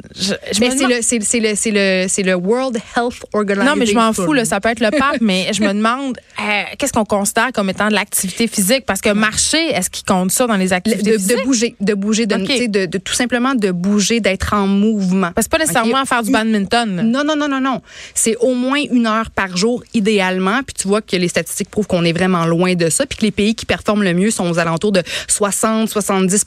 Mais, 0.59 0.69
mais 0.71 1.01
c'est 1.01 1.19
le, 1.19 1.25
le, 1.39 2.23
le, 2.23 2.23
le 2.23 2.35
World 2.35 2.77
Health 2.95 3.25
Organization. 3.33 3.75
Non, 3.75 3.79
mais 3.79 3.85
je 3.85 3.93
m'en 3.93 4.11
fous, 4.11 4.33
là, 4.33 4.45
ça 4.45 4.59
peut 4.59 4.69
être 4.69 4.79
le 4.79 4.89
pape, 4.89 5.17
mais 5.21 5.51
je 5.53 5.61
me 5.61 5.73
demande, 5.73 6.17
euh, 6.39 6.63
qu'est-ce 6.79 6.93
qu'on 6.93 7.05
considère 7.05 7.51
comme 7.53 7.69
étant 7.69 7.89
de 7.89 7.93
l'activité 7.93 8.47
physique? 8.47 8.85
Parce 8.87 9.01
que 9.01 9.09
marcher, 9.09 9.67
est-ce 9.67 9.91
qu'il 9.91 10.05
compte 10.05 10.31
ça 10.31 10.47
dans 10.47 10.57
les 10.57 10.73
activités 10.73 11.11
de, 11.11 11.17
physiques? 11.17 11.37
De 11.37 11.43
bouger, 11.43 11.75
de 11.79 11.93
bouger, 11.93 12.25
de, 12.25 12.35
okay. 12.35 12.67
de, 12.67 12.85
de, 12.87 12.97
tout 12.97 13.13
simplement 13.13 13.53
de 13.53 13.71
bouger, 13.71 14.19
d'être 14.19 14.53
en 14.53 14.65
mouvement. 14.65 15.31
Parce 15.33 15.47
que 15.47 15.58
nécessairement 15.59 15.99
okay. 15.99 16.07
faire 16.07 16.23
du 16.23 16.31
badminton. 16.31 17.01
Non, 17.05 17.23
non, 17.23 17.35
non, 17.35 17.47
non, 17.47 17.61
non. 17.61 17.81
C'est 18.13 18.35
au 18.37 18.53
moins 18.53 18.81
une 18.91 19.07
heure 19.07 19.29
par 19.31 19.55
jour, 19.55 19.83
idéalement. 19.93 20.61
Puis 20.65 20.75
tu 20.79 20.87
vois 20.87 21.01
que 21.01 21.15
les 21.15 21.27
statistiques 21.27 21.69
prouvent 21.69 21.87
qu'on 21.87 22.03
est 22.03 22.13
vraiment 22.13 22.45
loin 22.45 22.75
de 22.75 22.89
ça. 22.89 23.05
Puis 23.05 23.17
que 23.17 23.25
les 23.25 23.31
pays 23.31 23.55
qui 23.55 23.65
performent 23.65 24.03
le 24.03 24.13
mieux 24.13 24.31
sont 24.31 24.49
aux 24.49 24.59
alentours 24.59 24.91
de 24.91 25.01
60-70 25.27 26.39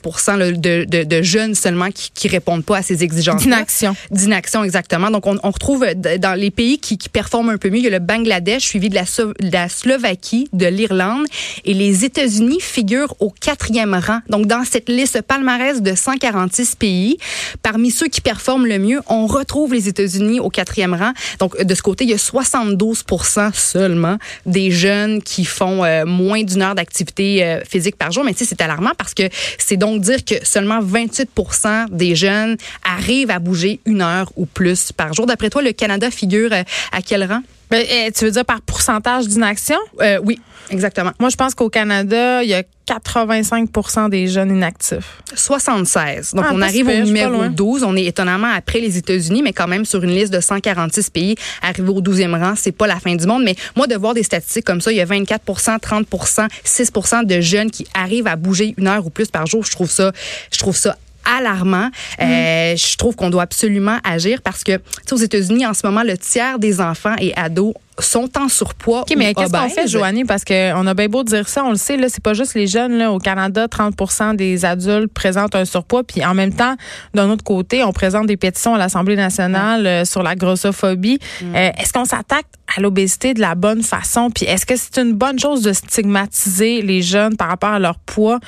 de, 0.59 0.85
de, 0.85 1.03
de, 1.03 1.21
jeunes 1.21 1.55
seulement 1.55 1.89
qui, 1.91 2.11
qui 2.13 2.27
répondent 2.27 2.65
pas 2.65 2.77
à 2.77 2.81
ces 2.81 3.03
exigences. 3.03 3.43
D'inaction. 3.43 3.95
D'inaction, 4.11 4.63
exactement. 4.63 5.11
Donc, 5.11 5.25
on, 5.25 5.37
on, 5.43 5.51
retrouve 5.51 5.85
dans 5.95 6.37
les 6.37 6.51
pays 6.51 6.79
qui, 6.79 6.97
qui 6.97 7.09
performent 7.09 7.49
un 7.49 7.57
peu 7.57 7.69
mieux, 7.69 7.77
il 7.77 7.83
y 7.83 7.87
a 7.87 7.91
le 7.91 7.99
Bangladesh, 7.99 8.63
suivi 8.63 8.89
de 8.89 8.95
la, 8.95 9.03
de 9.03 9.51
la 9.51 9.69
Slovaquie, 9.69 10.47
de 10.53 10.65
l'Irlande. 10.65 11.25
Et 11.65 11.73
les 11.73 12.05
États-Unis 12.05 12.59
figurent 12.59 13.15
au 13.19 13.29
quatrième 13.29 13.93
rang. 13.93 14.19
Donc, 14.29 14.47
dans 14.47 14.63
cette 14.63 14.89
liste 14.89 15.21
palmarès 15.21 15.81
de 15.81 15.95
146 15.95 16.75
pays, 16.75 17.17
parmi 17.61 17.91
ceux 17.91 18.07
qui 18.07 18.21
performent 18.21 18.65
le 18.65 18.79
mieux, 18.79 18.99
on 19.07 19.27
retrouve 19.27 19.73
les 19.73 19.87
États-Unis 19.87 20.39
au 20.39 20.49
quatrième 20.49 20.93
rang. 20.93 21.13
Donc, 21.39 21.61
de 21.61 21.75
ce 21.75 21.81
côté, 21.81 22.03
il 22.03 22.09
y 22.09 22.13
a 22.13 22.17
72% 22.17 23.53
seulement 23.53 24.17
des 24.45 24.71
jeunes 24.71 25.21
qui 25.21 25.45
font 25.45 25.83
euh, 25.83 26.05
moins 26.05 26.43
d'une 26.43 26.61
heure 26.61 26.75
d'activité 26.75 27.43
euh, 27.43 27.61
physique 27.67 27.95
par 27.97 28.11
jour. 28.11 28.23
Mais 28.23 28.33
tu 28.33 28.45
c'est 28.45 28.61
alarmant 28.61 28.91
parce 28.97 29.13
que 29.13 29.23
c'est 29.57 29.77
donc 29.77 30.01
dire 30.01 30.23
que 30.25 30.35
seulement 30.43 30.81
28% 30.81 31.89
des 31.89 32.15
jeunes 32.15 32.57
arrivent 32.83 33.31
à 33.31 33.39
bouger 33.39 33.79
une 33.85 34.01
heure 34.01 34.31
ou 34.35 34.45
plus 34.45 34.91
par 34.91 35.13
jour. 35.13 35.25
D'après 35.25 35.49
toi, 35.49 35.61
le 35.61 35.71
Canada 35.71 36.11
figure 36.11 36.51
euh, 36.51 36.63
à 36.91 37.01
quel 37.01 37.23
rang? 37.23 37.41
Ben, 37.73 37.83
eh, 37.89 38.11
tu 38.11 38.25
veux 38.25 38.29
dire 38.29 38.45
par 38.45 38.61
pourcentage 38.61 39.27
d'inaction? 39.27 39.79
Euh, 39.99 40.19
oui, 40.23 40.39
exactement. 40.69 41.09
Moi, 41.19 41.29
je 41.29 41.35
pense 41.35 41.55
qu'au 41.55 41.69
Canada, 41.69 42.43
il 42.43 42.49
y 42.49 42.53
a 42.53 42.61
85% 42.87 44.09
des 44.09 44.27
jeunes 44.27 44.55
inactifs. 44.55 45.23
76. 45.33 46.35
Donc, 46.35 46.45
ah, 46.47 46.51
on 46.53 46.61
arrive 46.61 46.87
au 46.87 47.03
numéro 47.03 47.47
12. 47.47 47.81
On 47.81 47.95
est 47.95 48.05
étonnamment 48.05 48.51
après 48.55 48.79
les 48.79 48.99
États-Unis, 48.99 49.41
mais 49.41 49.53
quand 49.53 49.67
même 49.67 49.85
sur 49.85 50.03
une 50.03 50.11
liste 50.11 50.31
de 50.31 50.39
146 50.39 51.09
pays. 51.09 51.35
Arrivé 51.63 51.89
au 51.89 51.99
12e 51.99 52.39
rang, 52.39 52.53
c'est 52.55 52.71
pas 52.71 52.85
la 52.85 52.99
fin 52.99 53.15
du 53.15 53.25
monde. 53.25 53.43
Mais 53.43 53.55
moi, 53.75 53.87
de 53.87 53.95
voir 53.95 54.13
des 54.13 54.21
statistiques 54.21 54.65
comme 54.65 54.79
ça, 54.79 54.91
il 54.91 54.97
y 54.97 55.01
a 55.01 55.05
24% 55.05 55.79
30% 55.79 56.47
6% 56.63 57.25
de 57.25 57.41
jeunes 57.41 57.71
qui 57.71 57.87
arrivent 57.95 58.27
à 58.27 58.35
bouger 58.35 58.75
une 58.77 58.87
heure 58.87 59.03
ou 59.03 59.09
plus 59.09 59.29
par 59.29 59.47
jour. 59.47 59.65
Je 59.65 59.71
trouve 59.71 59.89
ça, 59.89 60.11
je 60.51 60.59
trouve 60.59 60.77
ça 60.77 60.95
alarmant. 61.25 61.89
Mm. 62.19 62.23
Euh, 62.23 62.75
je 62.75 62.97
trouve 62.97 63.15
qu'on 63.15 63.29
doit 63.29 63.43
absolument 63.43 63.97
agir 64.03 64.41
parce 64.41 64.63
que, 64.63 64.79
aux 65.11 65.17
États-Unis, 65.17 65.65
en 65.65 65.73
ce 65.73 65.85
moment, 65.85 66.03
le 66.03 66.17
tiers 66.17 66.59
des 66.59 66.81
enfants 66.81 67.15
et 67.19 67.33
ados 67.35 67.73
sont 67.99 68.29
en 68.37 68.49
surpoids 68.49 69.01
OK, 69.01 69.13
mais 69.17 69.33
qu'est-ce 69.33 69.51
qu'on 69.51 69.69
fait, 69.69 69.87
Joanie? 69.87 70.25
Parce 70.25 70.43
qu'on 70.43 70.87
a 70.87 70.93
bien 70.93 71.07
beau 71.07 71.23
dire 71.23 71.47
ça, 71.47 71.63
on 71.63 71.69
le 71.69 71.75
sait, 71.75 71.97
là, 71.97 72.07
c'est 72.09 72.23
pas 72.23 72.33
juste 72.33 72.55
les 72.55 72.67
jeunes. 72.67 72.97
Là. 72.97 73.11
Au 73.11 73.19
Canada, 73.19 73.67
30% 73.67 74.35
des 74.35 74.65
adultes 74.65 75.13
présentent 75.13 75.55
un 75.55 75.65
surpoids. 75.65 76.03
Puis 76.03 76.25
en 76.25 76.33
même 76.33 76.53
temps, 76.53 76.75
d'un 77.13 77.29
autre 77.29 77.43
côté, 77.43 77.83
on 77.83 77.91
présente 77.91 78.27
des 78.27 78.37
pétitions 78.37 78.75
à 78.75 78.77
l'Assemblée 78.77 79.15
nationale 79.15 79.85
euh, 79.85 80.05
sur 80.05 80.23
la 80.23 80.35
grossophobie. 80.35 81.19
Mm. 81.41 81.55
Euh, 81.55 81.71
est-ce 81.77 81.93
qu'on 81.93 82.05
s'attaque 82.05 82.45
à 82.75 82.81
l'obésité 82.81 83.33
de 83.33 83.41
la 83.41 83.55
bonne 83.55 83.83
façon? 83.83 84.29
Puis 84.31 84.45
est-ce 84.45 84.65
que 84.65 84.75
c'est 84.75 84.97
une 84.97 85.13
bonne 85.13 85.39
chose 85.39 85.61
de 85.61 85.73
stigmatiser 85.73 86.81
les 86.81 87.01
jeunes 87.01 87.37
par 87.37 87.49
rapport 87.49 87.71
à 87.71 87.79
leur 87.79 87.99
poids? 87.99 88.39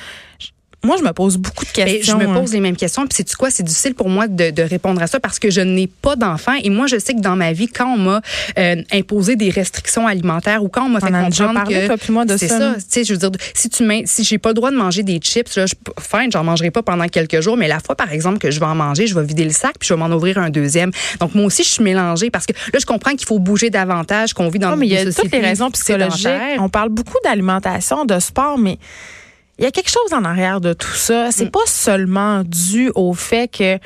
Moi, 0.86 0.98
je 0.98 1.04
me 1.04 1.12
pose 1.12 1.38
beaucoup 1.38 1.66
de 1.66 1.72
questions. 1.72 2.18
Mais 2.18 2.26
je 2.26 2.30
me 2.30 2.34
pose 2.34 2.52
hein. 2.52 2.54
les 2.54 2.60
mêmes 2.60 2.76
questions. 2.76 3.06
Puis, 3.08 3.16
c'est 3.18 3.36
quoi? 3.36 3.50
C'est 3.50 3.64
difficile 3.64 3.96
pour 3.96 4.10
moi 4.10 4.28
de, 4.28 4.52
de, 4.52 4.62
répondre 4.62 5.02
à 5.02 5.08
ça 5.08 5.20
parce 5.20 5.40
que 5.40 5.50
je 5.50 5.62
n'ai 5.62 5.88
pas 5.88 6.16
d'enfant. 6.16 6.54
Et 6.64 6.70
moi, 6.70 6.88
je 6.88 6.98
sais 7.00 7.14
que 7.14 7.22
dans 7.22 7.36
ma 7.36 7.54
vie, 7.54 7.68
quand 7.68 7.94
on 7.94 7.98
m'a 7.98 8.22
euh, 8.58 8.76
imposé 8.92 9.36
des 9.36 9.50
restrictions 9.50 10.08
alimentaires 10.08 10.64
ou 10.64 10.70
quand 10.70 10.86
on 10.86 10.90
m'a 10.90 11.00
fait 11.00 11.12
comprendre 11.12 11.54
parlé, 11.54 11.88
que 11.88 12.12
moi 12.12 12.26
de 12.26 12.38
c'est 12.38 12.48
ça. 12.48 12.76
Tu 12.76 12.84
sais, 12.88 13.04
je 13.04 13.14
veux 13.14 13.20
dire, 13.20 13.32
si 13.54 13.70
tu 13.70 13.86
si 14.06 14.24
j'ai 14.24 14.38
pas 14.38 14.50
le 14.50 14.56
droit 14.56 14.72
de 14.72 14.76
manger 14.76 15.04
des 15.04 15.18
chips, 15.18 15.56
là, 15.56 15.66
je, 15.66 15.74
fine, 16.00 16.32
j'en 16.32 16.44
mangerai 16.44 16.72
pas 16.72 16.82
pendant 16.82 17.08
quelques 17.08 17.42
jours. 17.42 17.58
Mais 17.58 17.68
la 17.68 17.80
fois, 17.80 17.96
par 17.96 18.12
exemple, 18.12 18.38
que 18.38 18.52
je 18.52 18.60
vais 18.60 18.66
en 18.66 18.76
manger, 18.76 19.08
je 19.08 19.16
vais 19.16 19.24
vider 19.26 19.44
le 19.44 19.52
sac 19.52 19.76
puis 19.80 19.88
je 19.88 19.94
vais 19.94 20.00
m'en 20.00 20.14
ouvrir 20.14 20.38
un 20.38 20.50
deuxième. 20.50 20.92
Donc, 21.20 21.36
moi 21.36 21.46
aussi, 21.46 21.64
je 21.64 21.70
suis 21.70 21.84
mélangée 21.84 22.30
parce 22.30 22.46
que 22.46 22.54
là, 22.74 22.80
je 22.80 22.86
comprends 22.86 23.12
qu'il 23.12 23.28
faut 23.28 23.40
bouger 23.40 23.70
davantage, 23.70 24.34
qu'on 24.34 24.50
vit 24.50 24.60
dans 24.60 24.72
non, 24.72 24.78
mais 24.78 24.88
il 24.88 24.94
y 24.94 24.98
a 24.98 25.12
toutes 25.12 25.32
les 25.32 25.40
raisons 25.40 25.72
psychologiques. 25.72 26.30
On 26.60 26.70
parle 26.70 26.90
beaucoup 26.90 27.18
d'alimentation, 27.24 28.06
de 28.06 28.20
sport, 28.20 28.58
mais 28.58 28.78
il 29.58 29.64
y 29.64 29.68
a 29.68 29.72
quelque 29.72 29.90
chose 29.90 30.14
en 30.14 30.24
arrière 30.24 30.62
de 30.62 30.74
tout 30.74 30.94
ça. 30.94 31.32
C'est 31.32 31.46
mm. 31.46 31.52
pas 31.52 31.66
seulement 31.66 32.44
dû 32.44 32.92
au 32.96 33.14
fait 33.14 33.48
que 33.48 33.80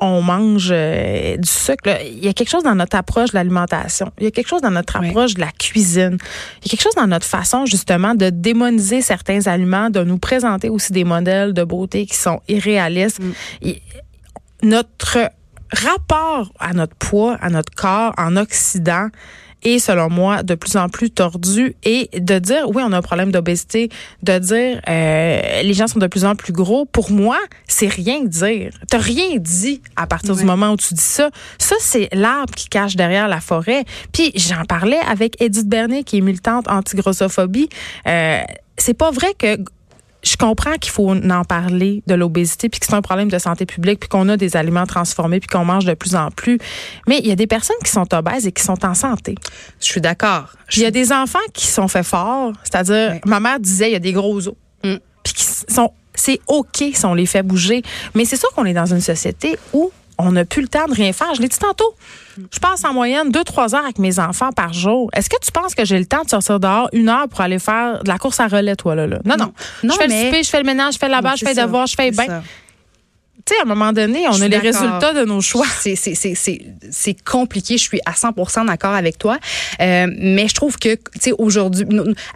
on 0.00 0.22
mange 0.22 0.68
euh, 0.70 1.36
du 1.36 1.48
sucre, 1.48 1.90
il 2.04 2.24
y 2.24 2.28
a 2.28 2.32
quelque 2.32 2.50
chose 2.50 2.62
dans 2.62 2.76
notre 2.76 2.96
approche 2.96 3.30
de 3.30 3.34
l'alimentation. 3.34 4.12
Il 4.18 4.24
y 4.24 4.26
a 4.28 4.30
quelque 4.30 4.46
chose 4.46 4.62
dans 4.62 4.70
notre 4.70 4.96
approche 4.96 5.34
de 5.34 5.40
la 5.40 5.50
cuisine. 5.50 6.18
Il 6.60 6.66
y 6.66 6.68
a 6.68 6.70
quelque 6.70 6.82
chose 6.82 6.94
dans 6.94 7.08
notre 7.08 7.26
façon, 7.26 7.66
justement, 7.66 8.14
de 8.14 8.30
démoniser 8.30 9.02
certains 9.02 9.48
aliments, 9.48 9.90
de 9.90 10.04
nous 10.04 10.18
présenter 10.18 10.68
aussi 10.68 10.92
des 10.92 11.02
modèles 11.02 11.52
de 11.52 11.64
beauté 11.64 12.06
qui 12.06 12.16
sont 12.16 12.40
irréalistes. 12.48 13.20
Mm. 13.20 13.72
notre 14.62 15.18
rapport 15.72 16.52
à 16.58 16.72
notre 16.72 16.94
poids, 16.94 17.36
à 17.40 17.50
notre 17.50 17.74
corps 17.74 18.14
en 18.16 18.36
Occident, 18.36 19.08
est, 19.64 19.78
selon 19.78 20.10
moi, 20.10 20.42
de 20.42 20.54
plus 20.54 20.76
en 20.76 20.88
plus 20.88 21.10
tordu 21.10 21.76
et 21.84 22.08
de 22.18 22.38
dire, 22.38 22.68
oui, 22.68 22.82
on 22.84 22.92
a 22.92 22.98
un 22.98 23.02
problème 23.02 23.32
d'obésité, 23.32 23.88
de 24.22 24.38
dire, 24.38 24.80
euh, 24.88 25.62
les 25.62 25.74
gens 25.74 25.86
sont 25.86 25.98
de 25.98 26.06
plus 26.06 26.24
en 26.24 26.34
plus 26.34 26.52
gros, 26.52 26.84
pour 26.84 27.10
moi, 27.10 27.38
c'est 27.66 27.88
rien 27.88 28.24
dire. 28.24 28.72
T'as 28.88 28.98
rien 28.98 29.36
dit 29.36 29.82
à 29.96 30.06
partir 30.06 30.36
du 30.36 30.44
moment 30.44 30.72
où 30.72 30.76
tu 30.76 30.94
dis 30.94 31.00
ça. 31.00 31.30
Ça, 31.58 31.76
c'est 31.80 32.08
l'arbre 32.12 32.54
qui 32.54 32.68
cache 32.68 32.96
derrière 32.96 33.28
la 33.28 33.40
forêt. 33.40 33.84
Puis 34.12 34.32
j'en 34.34 34.64
parlais 34.64 35.00
avec 35.08 35.40
Edith 35.42 35.68
Bernier, 35.68 36.04
qui 36.04 36.18
est 36.18 36.22
militante 36.22 36.68
anti-grossophobie. 36.68 37.68
Euh, 38.06 38.40
c'est 38.76 38.94
pas 38.94 39.10
vrai 39.10 39.34
que 39.36 39.58
je 40.22 40.36
comprends 40.36 40.74
qu'il 40.74 40.90
faut 40.90 41.10
en 41.10 41.44
parler 41.44 42.02
de 42.06 42.14
l'obésité, 42.14 42.68
puis 42.68 42.80
que 42.80 42.86
c'est 42.86 42.94
un 42.94 43.02
problème 43.02 43.30
de 43.30 43.38
santé 43.38 43.66
publique, 43.66 44.00
puis 44.00 44.08
qu'on 44.08 44.28
a 44.28 44.36
des 44.36 44.56
aliments 44.56 44.86
transformés, 44.86 45.40
puis 45.40 45.48
qu'on 45.48 45.64
mange 45.64 45.84
de 45.84 45.94
plus 45.94 46.16
en 46.16 46.30
plus. 46.30 46.58
Mais 47.06 47.18
il 47.20 47.26
y 47.26 47.32
a 47.32 47.36
des 47.36 47.46
personnes 47.46 47.76
qui 47.84 47.90
sont 47.90 48.12
obèses 48.14 48.46
et 48.46 48.52
qui 48.52 48.62
sont 48.62 48.84
en 48.84 48.94
santé. 48.94 49.36
Je 49.80 49.86
suis 49.86 50.00
d'accord. 50.00 50.52
Il 50.76 50.82
y 50.82 50.86
a 50.86 50.90
des 50.90 51.12
enfants 51.12 51.38
qui 51.52 51.66
sont 51.66 51.88
faits 51.88 52.06
forts, 52.06 52.52
c'est-à-dire, 52.64 53.20
ma 53.24 53.40
mère 53.40 53.60
disait, 53.60 53.90
il 53.90 53.92
y 53.92 53.96
a 53.96 54.00
des 54.00 54.12
gros 54.12 54.48
os, 54.48 54.54
mm. 54.84 54.96
puis 55.22 55.34
qui 55.34 55.44
sont, 55.44 55.92
c'est 56.14 56.40
ok 56.48 56.84
si 56.92 57.04
on 57.04 57.14
les 57.14 57.26
fait 57.26 57.42
bouger. 57.42 57.82
Mais 58.14 58.24
c'est 58.24 58.36
sûr 58.36 58.50
qu'on 58.54 58.64
est 58.64 58.74
dans 58.74 58.86
une 58.86 59.00
société 59.00 59.56
où 59.72 59.92
on 60.18 60.32
n'a 60.32 60.44
plus 60.44 60.62
le 60.62 60.68
temps 60.68 60.86
de 60.86 60.94
rien 60.94 61.12
faire. 61.12 61.34
Je 61.34 61.40
l'ai 61.40 61.48
dit 61.48 61.58
tantôt. 61.58 61.94
Je 62.52 62.58
passe 62.58 62.84
en 62.84 62.92
moyenne 62.92 63.30
deux, 63.30 63.44
trois 63.44 63.74
heures 63.74 63.84
avec 63.84 63.98
mes 63.98 64.18
enfants 64.18 64.52
par 64.52 64.72
jour. 64.72 65.10
Est-ce 65.12 65.28
que 65.28 65.36
tu 65.42 65.50
penses 65.50 65.74
que 65.74 65.84
j'ai 65.84 65.98
le 65.98 66.06
temps 66.06 66.22
de 66.22 66.28
sortir 66.28 66.60
dehors 66.60 66.88
une 66.92 67.08
heure 67.08 67.28
pour 67.28 67.40
aller 67.40 67.58
faire 67.58 68.02
de 68.02 68.08
la 68.08 68.18
course 68.18 68.40
à 68.40 68.46
relais, 68.46 68.76
toi, 68.76 68.94
là? 68.94 69.06
là? 69.06 69.18
Non, 69.24 69.36
non. 69.36 69.52
je 69.82 69.90
fais 69.90 70.06
le 70.06 70.24
souper, 70.24 70.42
je 70.42 70.50
fais 70.50 70.58
le 70.58 70.66
ménage, 70.66 70.94
je 70.94 70.98
fais 70.98 71.08
la 71.08 71.20
base, 71.20 71.38
je 71.40 71.44
fais 71.44 71.54
les 71.54 71.62
devoirs, 71.62 71.86
je 71.86 71.94
fais 71.94 72.10
bien 72.10 72.42
tu 73.48 73.54
sais, 73.54 73.60
à 73.60 73.62
un 73.62 73.66
moment 73.66 73.94
donné, 73.94 74.26
on 74.28 74.40
a 74.42 74.48
les 74.48 74.58
résultats 74.58 75.14
de 75.14 75.24
nos 75.24 75.40
choix. 75.40 75.66
C'est 75.80 77.24
compliqué. 77.24 77.78
Je 77.78 77.82
suis 77.82 78.00
à 78.04 78.12
100 78.12 78.64
d'accord 78.66 78.92
avec 78.92 79.16
toi. 79.16 79.38
Euh, 79.80 80.06
mais 80.18 80.48
je 80.48 80.54
trouve 80.54 80.76
que, 80.76 80.94
tu 80.94 81.00
sais, 81.20 81.32
aujourd'hui, 81.38 81.86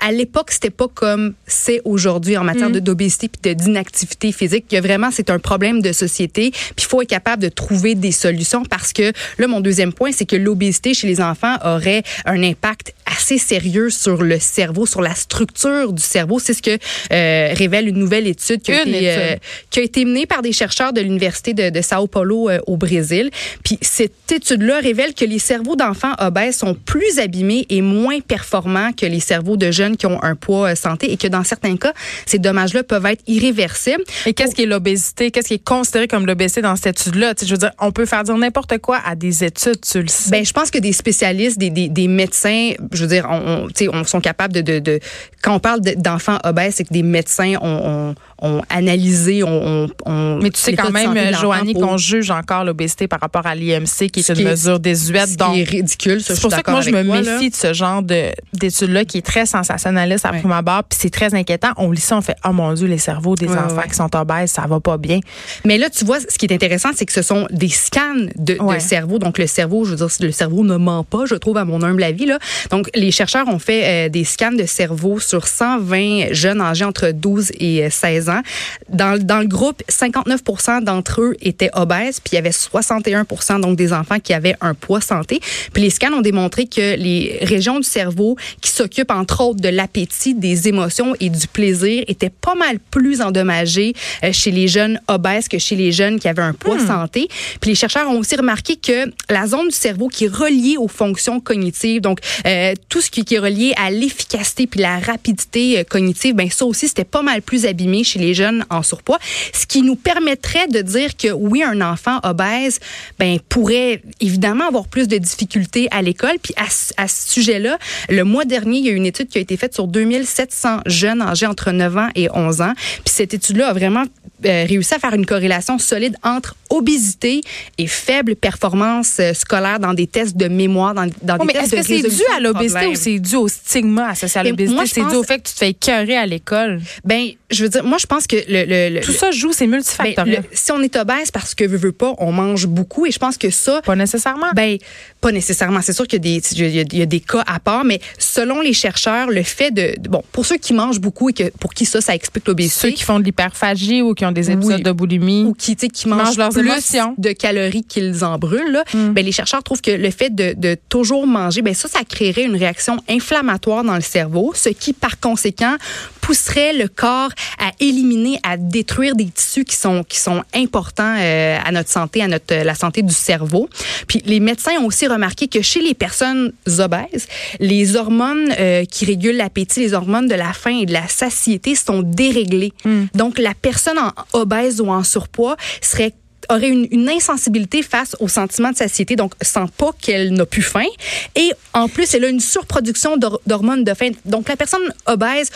à 0.00 0.10
l'époque, 0.10 0.50
c'était 0.50 0.70
pas 0.70 0.88
comme 0.88 1.34
c'est 1.46 1.82
aujourd'hui 1.84 2.36
en 2.38 2.44
matière 2.44 2.70
mm. 2.70 2.80
d'obésité 2.80 3.28
puis 3.28 3.54
d'inactivité 3.54 4.32
physique. 4.32 4.66
Que 4.70 4.80
vraiment, 4.80 5.10
c'est 5.12 5.28
un 5.28 5.38
problème 5.38 5.82
de 5.82 5.92
société. 5.92 6.50
Puis 6.50 6.74
il 6.78 6.84
faut 6.84 7.02
être 7.02 7.10
capable 7.10 7.42
de 7.42 7.50
trouver 7.50 7.94
des 7.94 8.12
solutions 8.12 8.64
parce 8.64 8.94
que, 8.94 9.12
là, 9.38 9.46
mon 9.46 9.60
deuxième 9.60 9.92
point, 9.92 10.12
c'est 10.12 10.26
que 10.26 10.36
l'obésité 10.36 10.94
chez 10.94 11.06
les 11.06 11.20
enfants 11.20 11.56
aurait 11.62 12.02
un 12.24 12.42
impact 12.42 12.94
assez 13.04 13.36
sérieux 13.38 13.90
sur 13.90 14.22
le 14.22 14.38
cerveau, 14.38 14.86
sur 14.86 15.02
la 15.02 15.14
structure 15.14 15.92
du 15.92 16.02
cerveau. 16.02 16.38
C'est 16.38 16.54
ce 16.54 16.62
que 16.62 16.78
euh, 17.12 17.52
révèle 17.54 17.88
une 17.88 17.98
nouvelle 17.98 18.26
étude 18.26 18.62
qui 18.62 18.72
a, 18.72 18.82
été, 18.82 19.10
euh, 19.10 19.36
qui 19.70 19.80
a 19.80 19.82
été 19.82 20.04
menée 20.04 20.26
par 20.26 20.40
des 20.40 20.52
chercheurs 20.52 20.92
de 20.92 21.01
l'Université 21.02 21.54
de, 21.54 21.70
de, 21.70 21.80
Sao 21.80 22.06
Paulo 22.06 22.48
euh, 22.48 22.58
au 22.66 22.76
Brésil. 22.76 23.30
Puis 23.64 23.78
cette 23.80 24.30
étude-là 24.30 24.78
révèle 24.80 25.14
que 25.14 25.24
les 25.24 25.38
cerveaux 25.38 25.76
d'enfants 25.76 26.12
obèses 26.18 26.56
sont 26.56 26.74
plus 26.74 27.18
abîmés 27.18 27.66
et 27.68 27.82
moins 27.82 28.20
performants 28.20 28.92
que 28.92 29.06
les 29.06 29.20
cerveaux 29.20 29.56
de 29.56 29.70
jeunes 29.70 29.96
qui 29.96 30.06
ont 30.06 30.22
un 30.22 30.34
poids 30.34 30.72
euh, 30.72 30.74
santé 30.74 31.12
et 31.12 31.16
que 31.16 31.26
dans 31.26 31.44
certains 31.44 31.76
cas, 31.76 31.92
ces 32.26 32.38
dommages-là 32.38 32.82
peuvent 32.82 33.06
être 33.06 33.22
irréversibles. 33.26 34.04
Et 34.26 34.32
qu'est-ce 34.32 34.54
qui 34.54 34.62
est 34.62 34.66
l'obésité? 34.66 35.30
Qu'est-ce 35.30 35.48
qui 35.48 35.54
est 35.54 35.64
considéré 35.64 36.08
comme 36.08 36.26
l'obésité 36.26 36.62
dans 36.62 36.76
cette 36.76 37.00
étude-là? 37.00 37.34
Je 37.42 37.50
veux 37.50 37.58
dire, 37.58 37.72
on 37.80 37.92
peut 37.92 38.06
faire 38.06 38.24
dire 38.24 38.36
n'importe 38.36 38.78
quoi 38.78 39.00
à 39.04 39.14
des 39.14 39.44
études, 39.44 39.80
tu 39.80 40.02
le 40.02 40.08
sais. 40.08 40.30
Ben, 40.30 40.44
je 40.44 40.52
pense 40.52 40.70
que 40.70 40.78
des 40.78 40.92
spécialistes, 40.92 41.58
des, 41.58 41.70
des, 41.70 41.88
des 41.88 42.08
médecins, 42.08 42.70
je 42.92 43.02
veux 43.02 43.08
dire, 43.08 43.26
on, 43.30 43.68
on, 43.68 43.88
on 43.92 44.04
sont 44.04 44.20
capables 44.20 44.52
de, 44.52 44.60
de, 44.60 44.78
de 44.78 45.00
quand 45.42 45.54
on 45.56 45.58
parle 45.58 45.80
d'enfants 45.80 46.38
obèses, 46.44 46.76
c'est 46.76 46.84
que 46.84 46.92
des 46.92 47.02
médecins 47.02 47.54
ont, 47.60 48.14
ont, 48.40 48.62
analysé, 48.68 49.42
ont, 49.42 49.88
ont, 50.06 50.38
Mais 50.40 50.50
tu 50.50 50.60
sais 50.60 50.74
quand 50.74 50.91
même, 50.92 51.34
Joanie, 51.34 51.74
qu'on 51.74 51.96
juge 51.96 52.30
encore 52.30 52.64
l'obésité 52.64 53.08
par 53.08 53.20
rapport 53.20 53.46
à 53.46 53.54
l'IMC, 53.54 54.10
qui 54.12 54.20
est 54.20 54.28
une 54.28 54.44
mesure 54.48 54.80
désuète. 54.80 55.28
Ce 55.28 55.36
qui 55.36 55.60
est 55.60 55.68
ridicule. 55.68 56.20
C'est 56.22 56.40
pour 56.40 56.50
ça 56.50 56.62
que 56.62 56.70
moi, 56.70 56.80
je 56.80 56.90
me 56.90 57.02
méfie 57.02 57.50
de 57.50 57.56
ce 57.56 57.72
genre 57.72 58.02
d'études-là 58.02 59.04
qui 59.04 59.18
est 59.18 59.26
très 59.26 59.46
sensationnaliste 59.46 60.26
à 60.26 60.32
ouais. 60.32 60.38
prime 60.38 60.52
abord, 60.52 60.84
puis 60.84 60.98
c'est 61.00 61.10
très 61.10 61.34
inquiétant. 61.34 61.70
On 61.76 61.90
lit 61.90 62.00
ça, 62.00 62.16
on 62.16 62.22
fait, 62.22 62.36
oh 62.44 62.52
mon 62.52 62.72
Dieu, 62.74 62.86
les 62.86 62.98
cerveaux 62.98 63.34
des 63.34 63.48
enfants 63.48 63.82
qui 63.88 63.94
sont 63.94 64.14
obèses, 64.14 64.50
ça 64.50 64.62
va 64.66 64.80
pas 64.80 64.98
bien. 64.98 65.20
Mais 65.64 65.78
là, 65.78 65.90
tu 65.90 66.04
vois, 66.04 66.18
ce 66.20 66.38
qui 66.38 66.46
est 66.46 66.52
intéressant, 66.52 66.90
c'est 66.94 67.06
que 67.06 67.12
ce 67.12 67.22
sont 67.22 67.46
des 67.50 67.68
scans 67.68 68.00
de, 68.36 68.58
cerveau. 68.78 69.18
Donc, 69.18 69.38
le 69.38 69.46
cerveau, 69.46 69.84
je 69.84 69.90
veux 69.90 69.96
dire, 69.96 70.08
le 70.20 70.32
cerveau 70.32 70.64
ne 70.64 70.76
ment 70.76 71.04
pas, 71.04 71.26
je 71.26 71.34
trouve, 71.34 71.56
à 71.56 71.64
mon 71.64 71.82
humble 71.82 72.02
avis. 72.02 72.26
Là. 72.26 72.38
Donc, 72.70 72.90
les 72.94 73.10
chercheurs 73.10 73.48
ont 73.48 73.58
fait 73.58 74.06
euh, 74.06 74.08
des 74.08 74.24
scans 74.24 74.52
de 74.52 74.64
cerveau 74.66 75.20
sur 75.20 75.46
120 75.46 76.32
jeunes 76.32 76.60
âgés 76.60 76.84
entre 76.84 77.10
12 77.10 77.52
et 77.60 77.88
16 77.88 78.28
ans. 78.28 78.42
Dans, 78.88 79.22
dans 79.22 79.38
le 79.38 79.46
groupe, 79.46 79.82
59 79.88 80.40
d'entre 80.82 81.22
eux 81.22 81.34
étaient 81.40 81.70
obèses, 81.74 82.20
puis 82.20 82.32
il 82.32 82.36
y 82.36 82.38
avait 82.38 82.52
61 82.52 83.26
donc 83.58 83.76
des 83.76 83.92
enfants 83.92 84.18
qui 84.18 84.32
avaient 84.32 84.54
un 84.60 84.74
poids 84.74 85.00
santé. 85.00 85.40
Puis 85.72 85.82
les 85.82 85.90
scans 85.90 86.12
ont 86.12 86.20
démontré 86.20 86.66
que 86.66 86.96
les 86.96 87.38
régions 87.42 87.78
du 87.78 87.88
cerveau 87.88 88.36
qui 88.60 88.70
s'occupent 88.70 89.10
entre 89.10 89.42
autres 89.42 89.60
de 89.60 89.68
l'appétit, 89.68 90.34
des 90.34 90.68
émotions 90.68 91.14
et 91.20 91.30
du 91.30 91.46
plaisir 91.46 92.04
étaient 92.08 92.30
pas 92.30 92.54
mal 92.54 92.78
plus 92.78 93.20
endommagées 93.20 93.94
euh, 94.24 94.32
chez 94.32 94.50
les 94.50 94.68
jeunes 94.68 95.00
obèses 95.08 95.48
que 95.48 95.58
chez 95.58 95.76
les 95.76 95.92
jeunes 95.92 96.18
qui 96.18 96.28
avaient 96.28 96.42
un 96.42 96.52
poids 96.52 96.76
hmm. 96.76 96.86
santé. 96.86 97.28
Puis 97.60 97.70
les 97.70 97.76
chercheurs 97.76 98.08
ont 98.08 98.18
aussi 98.18 98.36
remarqué 98.36 98.76
que 98.76 99.10
la 99.30 99.46
zone 99.46 99.68
du 99.68 99.74
cerveau 99.74 100.08
qui 100.08 100.24
est 100.24 100.34
reliée 100.34 100.76
aux 100.78 100.88
fonctions 100.88 101.40
cognitives, 101.40 102.00
donc 102.00 102.20
euh, 102.46 102.74
tout 102.88 103.00
ce 103.00 103.10
qui, 103.10 103.22
est 103.32 103.38
relié 103.38 103.72
à 103.76 103.90
l'efficacité 103.90 104.66
puis 104.66 104.80
la 104.80 104.98
rapidité 104.98 105.78
euh, 105.78 105.84
cognitive, 105.84 106.34
ben 106.34 106.50
ça 106.50 106.64
aussi 106.64 106.88
c'était 106.88 107.04
pas 107.04 107.22
mal 107.22 107.40
plus 107.42 107.66
abîmé 107.66 108.04
chez 108.04 108.18
les 108.18 108.34
jeunes 108.34 108.64
en 108.70 108.82
surpoids, 108.82 109.18
ce 109.52 109.66
qui 109.66 109.82
nous 109.82 109.96
permettrait 109.96 110.68
de 110.72 110.82
dire 110.82 111.16
que 111.16 111.28
oui, 111.28 111.62
un 111.62 111.80
enfant 111.80 112.18
obèse 112.24 112.80
ben 113.18 113.38
pourrait 113.48 114.02
évidemment 114.20 114.66
avoir 114.66 114.88
plus 114.88 115.06
de 115.06 115.18
difficultés 115.18 115.88
à 115.90 116.02
l'école. 116.02 116.36
Puis 116.42 116.54
à, 116.56 117.08
ce 117.08 117.32
sujet-là, 117.32 117.78
le 118.08 118.24
mois 118.24 118.44
dernier, 118.44 118.78
il 118.78 118.86
y 118.86 118.88
a 118.88 118.92
une 118.92 119.06
étude 119.06 119.28
qui 119.28 119.38
a 119.38 119.40
été 119.40 119.56
faite 119.56 119.74
sur 119.74 119.86
2700 119.86 120.80
jeunes 120.86 121.22
âgés 121.22 121.46
entre 121.46 121.70
9 121.70 121.96
ans 121.96 122.08
et 122.14 122.28
11 122.32 122.62
ans. 122.62 122.72
Puis 122.76 123.14
cette 123.14 123.34
étude-là 123.34 123.68
a 123.68 123.72
vraiment 123.72 124.04
euh, 124.44 124.64
réussi 124.68 124.94
à 124.94 124.98
faire 124.98 125.14
une 125.14 125.26
corrélation 125.26 125.78
solide 125.78 126.16
entre 126.22 126.56
obésité 126.70 127.42
et 127.78 127.86
faible 127.86 128.34
performance 128.36 129.18
euh, 129.20 129.34
scolaire 129.34 129.78
dans 129.78 129.94
des 129.94 130.06
tests 130.06 130.36
de 130.36 130.48
mémoire, 130.48 130.94
dans, 130.94 131.06
dans 131.22 131.36
des 131.44 131.52
tests 131.52 131.72
de 131.72 131.78
Est-ce 131.78 131.88
que 131.88 132.10
c'est 132.10 132.16
dû 132.16 132.22
à 132.36 132.40
l'obésité 132.40 132.86
ou 132.86 132.94
c'est 132.94 133.18
dû 133.18 133.36
au 133.36 133.48
stigma 133.48 134.08
associé 134.08 134.40
à 134.40 134.44
l'obésité? 134.44 134.80
C'est 134.86 135.08
dû 135.08 135.14
au 135.14 135.22
fait 135.22 135.38
que 135.38 135.48
tu 135.48 135.54
te 135.54 135.58
fais 135.58 135.70
écœurer 135.70 136.16
à 136.16 136.26
l'école? 136.26 136.80
Ben, 137.04 137.28
je 137.50 137.62
veux 137.64 137.68
dire, 137.68 137.84
moi, 137.84 137.98
je 137.98 138.06
pense 138.06 138.26
que 138.26 138.36
le... 138.48 139.00
Tout 139.00 139.12
ça 139.12 139.30
joue, 139.30 139.52
c'est 139.52 139.66
multifactoriel. 139.66 140.42
Ben, 140.42 140.48
si 140.52 140.72
on 140.72 140.80
est 140.80 140.96
obèse 140.96 141.30
parce 141.30 141.54
que 141.54 141.64
veut, 141.64 141.76
veut 141.76 141.92
pas, 141.92 142.14
on 142.18 142.32
mange 142.32 142.66
beaucoup 142.66 143.06
et 143.06 143.10
je 143.10 143.18
pense 143.18 143.36
que 143.36 143.50
ça... 143.50 143.82
Pas 143.82 143.96
nécessairement. 143.96 144.50
Ben, 144.54 144.78
pas 145.20 145.32
nécessairement. 145.32 145.80
C'est 145.82 145.92
sûr 145.92 146.06
qu'il 146.06 146.24
y, 146.24 146.38
y, 146.38 147.02
a 147.02 147.06
des 147.06 147.20
cas 147.20 147.44
à 147.46 147.60
part, 147.60 147.84
mais 147.84 148.00
selon 148.18 148.60
les 148.60 148.72
chercheurs, 148.72 149.28
le 149.28 149.42
fait 149.42 149.70
de... 149.70 149.94
Bon, 150.08 150.22
pour 150.32 150.46
ceux 150.46 150.56
qui 150.56 150.72
mangent 150.72 151.00
beaucoup 151.00 151.28
et 151.30 151.32
que 151.32 151.50
pour 151.60 151.74
qui 151.74 151.84
ça, 151.84 152.00
ça 152.00 152.14
explique 152.14 152.48
l'obésité... 152.48 152.88
Ceux 152.88 152.90
qui 152.90 153.04
font 153.04 153.20
de 153.20 153.24
l'hyperphagie 153.24 154.02
ou 154.02 154.14
qui 154.14 154.24
ont 154.24 154.31
des 154.32 154.50
épisodes 154.50 154.82
de 154.82 154.92
boulimie. 154.92 155.44
Ou 155.44 155.54
qui, 155.54 155.76
qui 155.76 156.08
mangent, 156.08 156.36
leurs 156.36 156.56
émotions. 156.56 157.14
de 157.18 157.32
calories 157.32 157.84
qu'ils 157.84 158.24
en 158.24 158.38
brûlent. 158.38 158.72
Là. 158.72 158.84
Mm. 158.94 159.12
Ben, 159.12 159.24
les 159.24 159.32
chercheurs 159.32 159.62
trouvent 159.62 159.80
que 159.80 159.90
le 159.90 160.10
fait 160.10 160.34
de, 160.34 160.54
de 160.56 160.76
toujours 160.88 161.26
manger, 161.26 161.62
ben 161.62 161.74
ça, 161.74 161.88
ça 161.88 162.00
créerait 162.04 162.44
une 162.44 162.56
réaction 162.56 162.98
inflammatoire 163.08 163.84
dans 163.84 163.94
le 163.94 164.02
cerveau, 164.02 164.52
ce 164.54 164.68
qui, 164.68 164.92
par 164.92 165.18
conséquent, 165.20 165.76
pousserait 166.22 166.72
le 166.72 166.88
corps 166.88 167.30
à 167.58 167.72
éliminer, 167.80 168.38
à 168.42 168.56
détruire 168.56 169.14
des 169.14 169.26
tissus 169.26 169.64
qui 169.64 169.76
sont 169.76 170.04
qui 170.04 170.18
sont 170.18 170.42
importants 170.54 171.16
euh, 171.18 171.58
à 171.62 171.72
notre 171.72 171.90
santé, 171.90 172.22
à 172.22 172.28
notre 172.28 172.54
la 172.54 172.74
santé 172.74 173.02
du 173.02 173.12
cerveau. 173.12 173.68
Puis 174.06 174.22
les 174.24 174.40
médecins 174.40 174.72
ont 174.80 174.86
aussi 174.86 175.06
remarqué 175.06 175.48
que 175.48 175.60
chez 175.60 175.80
les 175.80 175.94
personnes 175.94 176.52
obèses, 176.78 177.26
les 177.60 177.96
hormones 177.96 178.52
euh, 178.58 178.84
qui 178.84 179.04
régulent 179.04 179.36
l'appétit, 179.36 179.80
les 179.80 179.94
hormones 179.94 180.28
de 180.28 180.34
la 180.34 180.52
faim 180.52 180.78
et 180.80 180.86
de 180.86 180.92
la 180.92 181.08
satiété 181.08 181.74
sont 181.74 182.02
déréglées. 182.02 182.72
Mm. 182.84 183.04
Donc 183.14 183.38
la 183.38 183.54
personne 183.54 183.98
en 183.98 184.12
obèse 184.32 184.80
ou 184.80 184.88
en 184.88 185.02
surpoids 185.02 185.56
serait 185.80 186.14
aurait 186.48 186.70
une, 186.70 187.08
insensibilité 187.08 187.82
face 187.82 188.16
au 188.20 188.28
sentiment 188.28 188.70
de 188.70 188.76
satiété, 188.76 189.16
donc 189.16 189.32
sent 189.40 189.66
pas 189.76 189.90
qu'elle 190.00 190.32
n'a 190.32 190.46
plus 190.46 190.62
faim. 190.62 190.86
Et 191.34 191.52
en 191.72 191.88
plus, 191.88 192.14
elle 192.14 192.24
a 192.24 192.28
une 192.28 192.40
surproduction 192.40 193.16
d'hormones 193.46 193.84
de 193.84 193.94
faim. 193.94 194.10
Donc 194.24 194.48
la 194.48 194.56
personne 194.56 194.82
obèse 195.06 195.50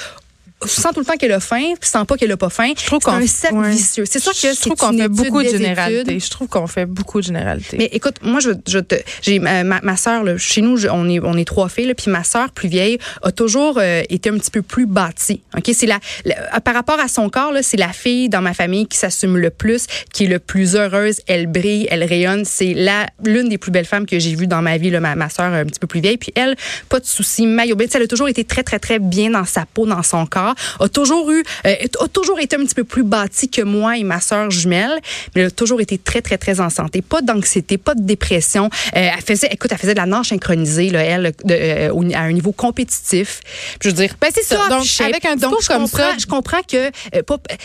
sent 0.64 0.88
tout 0.94 1.00
le 1.00 1.04
temps 1.06 1.16
qu'elle 1.16 1.32
a 1.32 1.40
faim, 1.40 1.74
puis 1.78 1.88
sent 1.88 1.98
pas 2.08 2.16
qu'elle 2.16 2.32
a 2.32 2.36
pas 2.36 2.48
faim. 2.48 2.72
Je 2.78 2.86
trouve 2.86 3.00
C'est 3.02 3.10
qu'on 3.10 3.16
un 3.16 3.26
cercle 3.26 3.56
ouais. 3.56 3.70
vicieux. 3.70 4.04
C'est 4.06 4.18
sûr 4.20 4.32
que 4.32 4.38
je 4.38 4.60
trouve 4.60 4.74
qu'on 4.76 4.96
fait 4.96 5.08
beaucoup 5.08 5.42
de 5.42 5.48
généralités. 5.48 6.18
Je 6.18 6.30
trouve 6.30 6.48
qu'on 6.48 6.66
fait 6.66 6.86
beaucoup 6.86 7.20
de 7.20 7.26
généralités. 7.26 7.76
Mais 7.78 7.90
écoute, 7.92 8.16
moi, 8.22 8.40
je, 8.40 8.50
je 8.66 8.78
te, 8.78 8.94
j'ai 9.22 9.38
ma, 9.38 9.64
ma, 9.64 9.96
sœur, 9.96 10.24
chez 10.38 10.62
nous, 10.62 10.76
je- 10.78 10.88
on 10.88 11.08
est, 11.08 11.20
on 11.22 11.36
est 11.36 11.44
trois 11.44 11.68
filles, 11.68 11.86
là, 11.86 11.94
puis 11.94 12.10
ma 12.10 12.24
sœur 12.24 12.50
plus 12.52 12.68
vieille 12.68 12.98
a 13.22 13.32
toujours 13.32 13.78
euh, 13.78 14.02
été 14.08 14.30
un 14.30 14.38
petit 14.38 14.50
peu 14.50 14.62
plus 14.62 14.86
bâtie. 14.86 15.42
Ok, 15.56 15.70
c'est 15.74 15.86
la, 15.86 15.98
la- 16.24 16.60
par 16.60 16.74
rapport 16.74 17.00
à 17.00 17.08
son 17.08 17.28
corps, 17.28 17.52
là, 17.52 17.62
c'est 17.62 17.76
la 17.76 17.92
fille 17.92 18.28
dans 18.28 18.40
ma 18.40 18.54
famille 18.54 18.86
qui 18.86 18.96
s'assume 18.96 19.36
le 19.36 19.50
plus, 19.50 19.86
qui 20.12 20.24
est 20.24 20.28
le 20.28 20.38
plus 20.38 20.74
heureuse. 20.74 21.20
Elle 21.26 21.46
brille, 21.48 21.86
elle 21.90 22.02
rayonne. 22.04 22.44
C'est 22.44 22.72
la, 22.74 23.06
l'une 23.24 23.48
des 23.48 23.58
plus 23.58 23.70
belles 23.70 23.84
femmes 23.84 24.06
que 24.06 24.18
j'ai 24.18 24.34
vues 24.34 24.46
dans 24.46 24.62
ma 24.62 24.78
vie, 24.78 24.90
là, 24.90 25.00
ma, 25.00 25.14
ma 25.16 25.28
sœur 25.28 25.52
un 25.52 25.64
petit 25.64 25.80
peu 25.80 25.86
plus 25.86 26.00
vieille. 26.00 26.16
Puis 26.16 26.32
elle, 26.34 26.56
pas 26.88 26.98
de 27.00 27.04
soucis, 27.06 27.46
maillot. 27.46 27.76
Elle 27.94 28.02
a 28.02 28.06
toujours 28.06 28.28
été 28.28 28.44
très, 28.44 28.62
très, 28.62 28.78
très 28.78 28.98
bien 28.98 29.30
dans 29.30 29.44
sa 29.44 29.64
peau, 29.66 29.86
dans 29.86 30.02
son 30.02 30.24
corps. 30.26 30.45
A 30.80 30.88
toujours 30.88 31.30
eu, 31.30 31.42
euh, 31.66 31.74
a 32.00 32.08
toujours 32.08 32.38
été 32.40 32.56
un 32.56 32.60
petit 32.64 32.74
peu 32.74 32.84
plus 32.84 33.02
bâtie 33.02 33.48
que 33.48 33.62
moi 33.62 33.96
et 33.96 34.04
ma 34.04 34.20
sœur 34.20 34.50
jumelle, 34.50 34.98
mais 35.34 35.42
elle 35.42 35.46
a 35.48 35.50
toujours 35.50 35.80
été 35.80 35.98
très, 35.98 36.20
très, 36.22 36.38
très 36.38 36.60
en 36.60 36.70
santé. 36.70 37.02
Pas 37.02 37.22
d'anxiété, 37.22 37.78
pas 37.78 37.94
de 37.94 38.02
dépression. 38.02 38.66
Euh, 38.66 39.08
elle 39.16 39.22
faisait, 39.24 39.48
écoute, 39.50 39.70
elle 39.72 39.78
faisait 39.78 39.94
de 39.94 39.98
la 40.00 40.06
nage 40.06 40.26
synchronisée, 40.28 40.90
là, 40.90 41.02
elle, 41.02 41.32
de, 41.44 41.54
euh, 41.54 42.10
à 42.14 42.20
un 42.22 42.32
niveau 42.32 42.52
compétitif. 42.52 43.40
Je 43.82 43.88
veux 43.88 43.94
dire, 43.94 44.14
Ben, 44.20 44.30
c'est 44.34 44.42
ça. 44.44 44.68
Donc, 44.68 44.84
shape. 44.84 45.08
avec 45.08 45.24
un 45.24 45.36
Donc, 45.36 45.58
discours 45.58 45.60
je 45.62 45.68
comme 45.68 45.86
ça- 45.86 46.12
je 46.18 46.26
comprends 46.26 46.62
que 46.62 46.76
euh, 46.76 47.22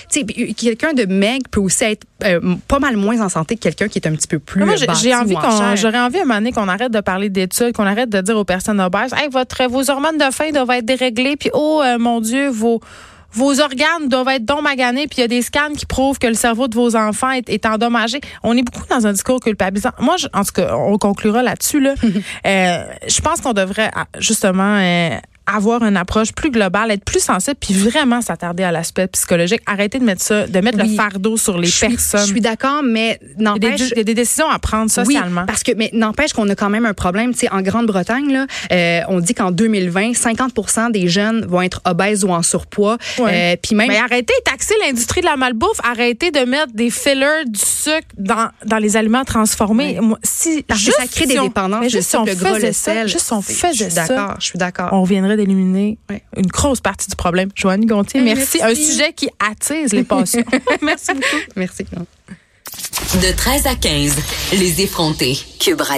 sais, 0.10 0.24
quelqu'un 0.24 0.94
de 0.94 1.06
maigre 1.06 1.46
peut 1.50 1.60
aussi 1.60 1.84
être 1.84 2.06
pas 2.68 2.80
mal 2.80 2.98
moins 2.98 3.20
en 3.22 3.30
santé 3.30 3.56
que 3.56 3.62
quelqu'un 3.62 3.88
qui 3.88 3.98
est 3.98 4.08
un 4.08 4.12
petit 4.14 4.28
peu 4.28 4.38
plus 4.40 4.64
Moi, 4.64 4.76
j'ai- 4.76 4.86
bâti 4.86 5.14
envie 5.16 5.34
qu'on, 5.34 5.76
j'aurais 5.76 6.00
envie 6.00 6.20
à 6.20 6.22
un 6.22 6.26
moment 6.26 6.36
donné 6.40 6.52
qu'on 6.52 6.68
arrête 6.68 6.92
de 6.92 7.00
parler 7.00 7.30
d'études, 7.30 7.74
qu'on 7.74 7.86
arrête 7.88 8.10
de 8.10 8.22
dire 8.22 8.38
aux 8.38 8.44
personnes 8.46 8.80
obèses, 8.80 9.12
hey, 9.14 9.28
votre, 9.32 9.68
vos 9.68 9.90
hormones 9.90 10.18
de 10.20 10.32
faim 10.32 10.52
doivent 10.54 10.70
être 10.72 10.86
déréglées, 10.86 11.36
puis 11.36 11.50
oh 11.54 11.82
mon 12.00 12.22
Dieu, 12.22 12.50
vos 12.50 12.71
vos 13.34 13.62
organes 13.62 14.10
doivent 14.10 14.28
être 14.28 14.44
donc 14.46 14.62
maganés, 14.62 15.08
puis 15.08 15.20
il 15.20 15.22
y 15.22 15.24
a 15.24 15.28
des 15.30 15.42
scans 15.42 15.72
qui 15.78 15.86
prouvent 15.86 16.20
que 16.20 16.28
le 16.28 16.34
cerveau 16.34 16.68
de 16.68 16.76
vos 16.76 16.98
enfants 16.98 17.32
est, 17.32 17.50
est 17.50 17.66
endommagé. 17.66 18.20
On 18.44 18.58
est 18.58 18.62
beaucoup 18.62 18.86
dans 18.90 19.08
un 19.08 19.14
discours 19.14 19.40
culpabilisant. 19.40 19.92
Moi, 20.00 20.18
je- 20.18 20.28
en 20.34 20.44
tout 20.44 20.52
cas, 20.54 20.76
on 20.76 20.98
conclura 20.98 21.42
là-dessus. 21.42 21.80
Là. 21.80 21.94
Euh, 22.46 22.84
je 23.08 23.22
pense 23.22 23.40
qu'on 23.42 23.54
devrait 23.54 23.90
ah, 23.96 24.06
justement 24.20 24.78
euh, 24.78 25.12
avoir 25.56 25.84
une 25.84 25.98
approche 25.98 26.32
plus 26.34 26.50
globale, 26.52 26.92
être 26.92 27.04
plus 27.06 27.20
sensible, 27.24 27.58
puis 27.60 27.74
vraiment 27.74 28.22
s'attarder 28.22 28.64
à 28.64 28.72
l'aspect 28.72 29.08
psychologique. 29.08 29.62
Arrêter 29.66 30.00
de 30.00 30.04
mettre 30.04 30.22
ça, 30.22 30.48
de 30.48 30.60
mettre 30.60 30.80
Oui. 30.82 30.90
le 30.92 30.96
fardeau 30.96 31.38
sur 31.38 31.58
les 31.58 31.68
Je 31.68 31.76
suis- 31.76 31.88
personnes. 31.90 32.22
Je 32.22 32.26
suis 32.26 32.42
d'accord, 32.42 32.82
mais 32.84 33.20
des, 33.38 33.44
n'empêche. 33.44 33.82
il 33.92 33.98
y 33.98 34.02
a 34.02 34.04
des 34.04 34.14
décisions 34.14 34.50
à 34.50 34.60
prendre 34.60 34.86
Oui, 34.86 35.06
socialement. 35.16 35.46
parce 35.46 35.64
que 35.64 35.72
mais 35.76 35.90
n'empêche 35.94 36.34
qu'on 36.34 36.48
a 36.50 36.56
quand 36.56 36.70
même 36.70 36.86
un 36.86 36.94
problème. 36.94 37.32
Tu 37.34 37.40
sais, 37.40 37.52
en 37.52 37.62
Grande-Bretagne, 37.62 38.32
là, 38.32 38.46
euh, 38.72 39.02
on 39.10 39.20
dit 39.20 39.34
qu'en 39.34 39.52
2020, 39.52 40.14
50 40.16 40.92
des 40.92 41.08
jeunes 41.08 41.46
vont 41.46 41.62
être 41.62 41.82
obèses 41.86 42.24
ou 42.24 42.30
en 42.30 42.42
surpoids. 42.44 42.98
Euh, 43.20 43.56
Puis 43.62 43.76
même, 43.76 43.88
Mais 43.90 43.98
arrêtez 43.98 44.34
de 44.46 44.52
taxer 44.52 44.74
l'industrie 44.86 45.22
de 45.22 45.26
la 45.26 45.36
malbouffe. 45.38 45.80
Arrêtez 45.84 46.32
de 46.32 46.40
mettre 46.42 46.74
des 46.74 46.90
fillers, 46.90 47.46
du 47.46 47.60
sucre 47.60 48.08
dans, 48.18 48.50
dans 48.66 48.78
les 48.78 48.96
aliments 48.98 49.24
transformés. 49.26 50.00
Moi, 50.02 50.18
si, 50.24 50.64
parce 50.64 50.80
que 50.80 50.86
juste 50.86 50.98
ça 51.00 51.08
crée 51.08 51.26
des 51.26 51.38
dépendances. 51.40 51.82
mais 51.82 51.90
juste 51.90 52.10
si 52.10 52.16
on 52.18 52.26
le 52.26 52.34
gras, 52.36 52.58
le 52.60 52.72
sel. 52.72 53.08
juste 53.08 53.32
on 53.32 53.42
faisait 53.42 53.70
Je 53.74 53.84
suis 53.84 53.92
ça, 53.92 54.08
d'accord. 54.08 54.36
Je 54.40 54.46
suis 54.46 54.58
d'accord. 54.60 54.90
on 54.94 55.04
d'éliminer 55.46 55.98
Ouais. 56.10 56.22
une 56.38 56.48
grosse 56.48 56.82
partie 56.82 57.10
du 57.10 57.16
problème. 57.16 57.50
Joanne 57.56 57.86
Gontier, 57.86 58.22
merci. 58.22 58.60
merci. 58.62 58.62
Un 58.64 58.76
sujet 58.92 59.14
qui 59.14 59.30
attise 59.40 59.94
les 59.94 60.04
passions. 60.04 60.44
merci 60.82 61.14
beaucoup. 61.14 61.44
Merci. 61.56 61.84
De 63.16 63.36
13 63.36 63.68
à 63.68 63.76
15, 63.76 64.16
les 64.54 64.82
effrontés. 64.82 65.38
Cube 65.60 65.82
Radio. 65.82 65.90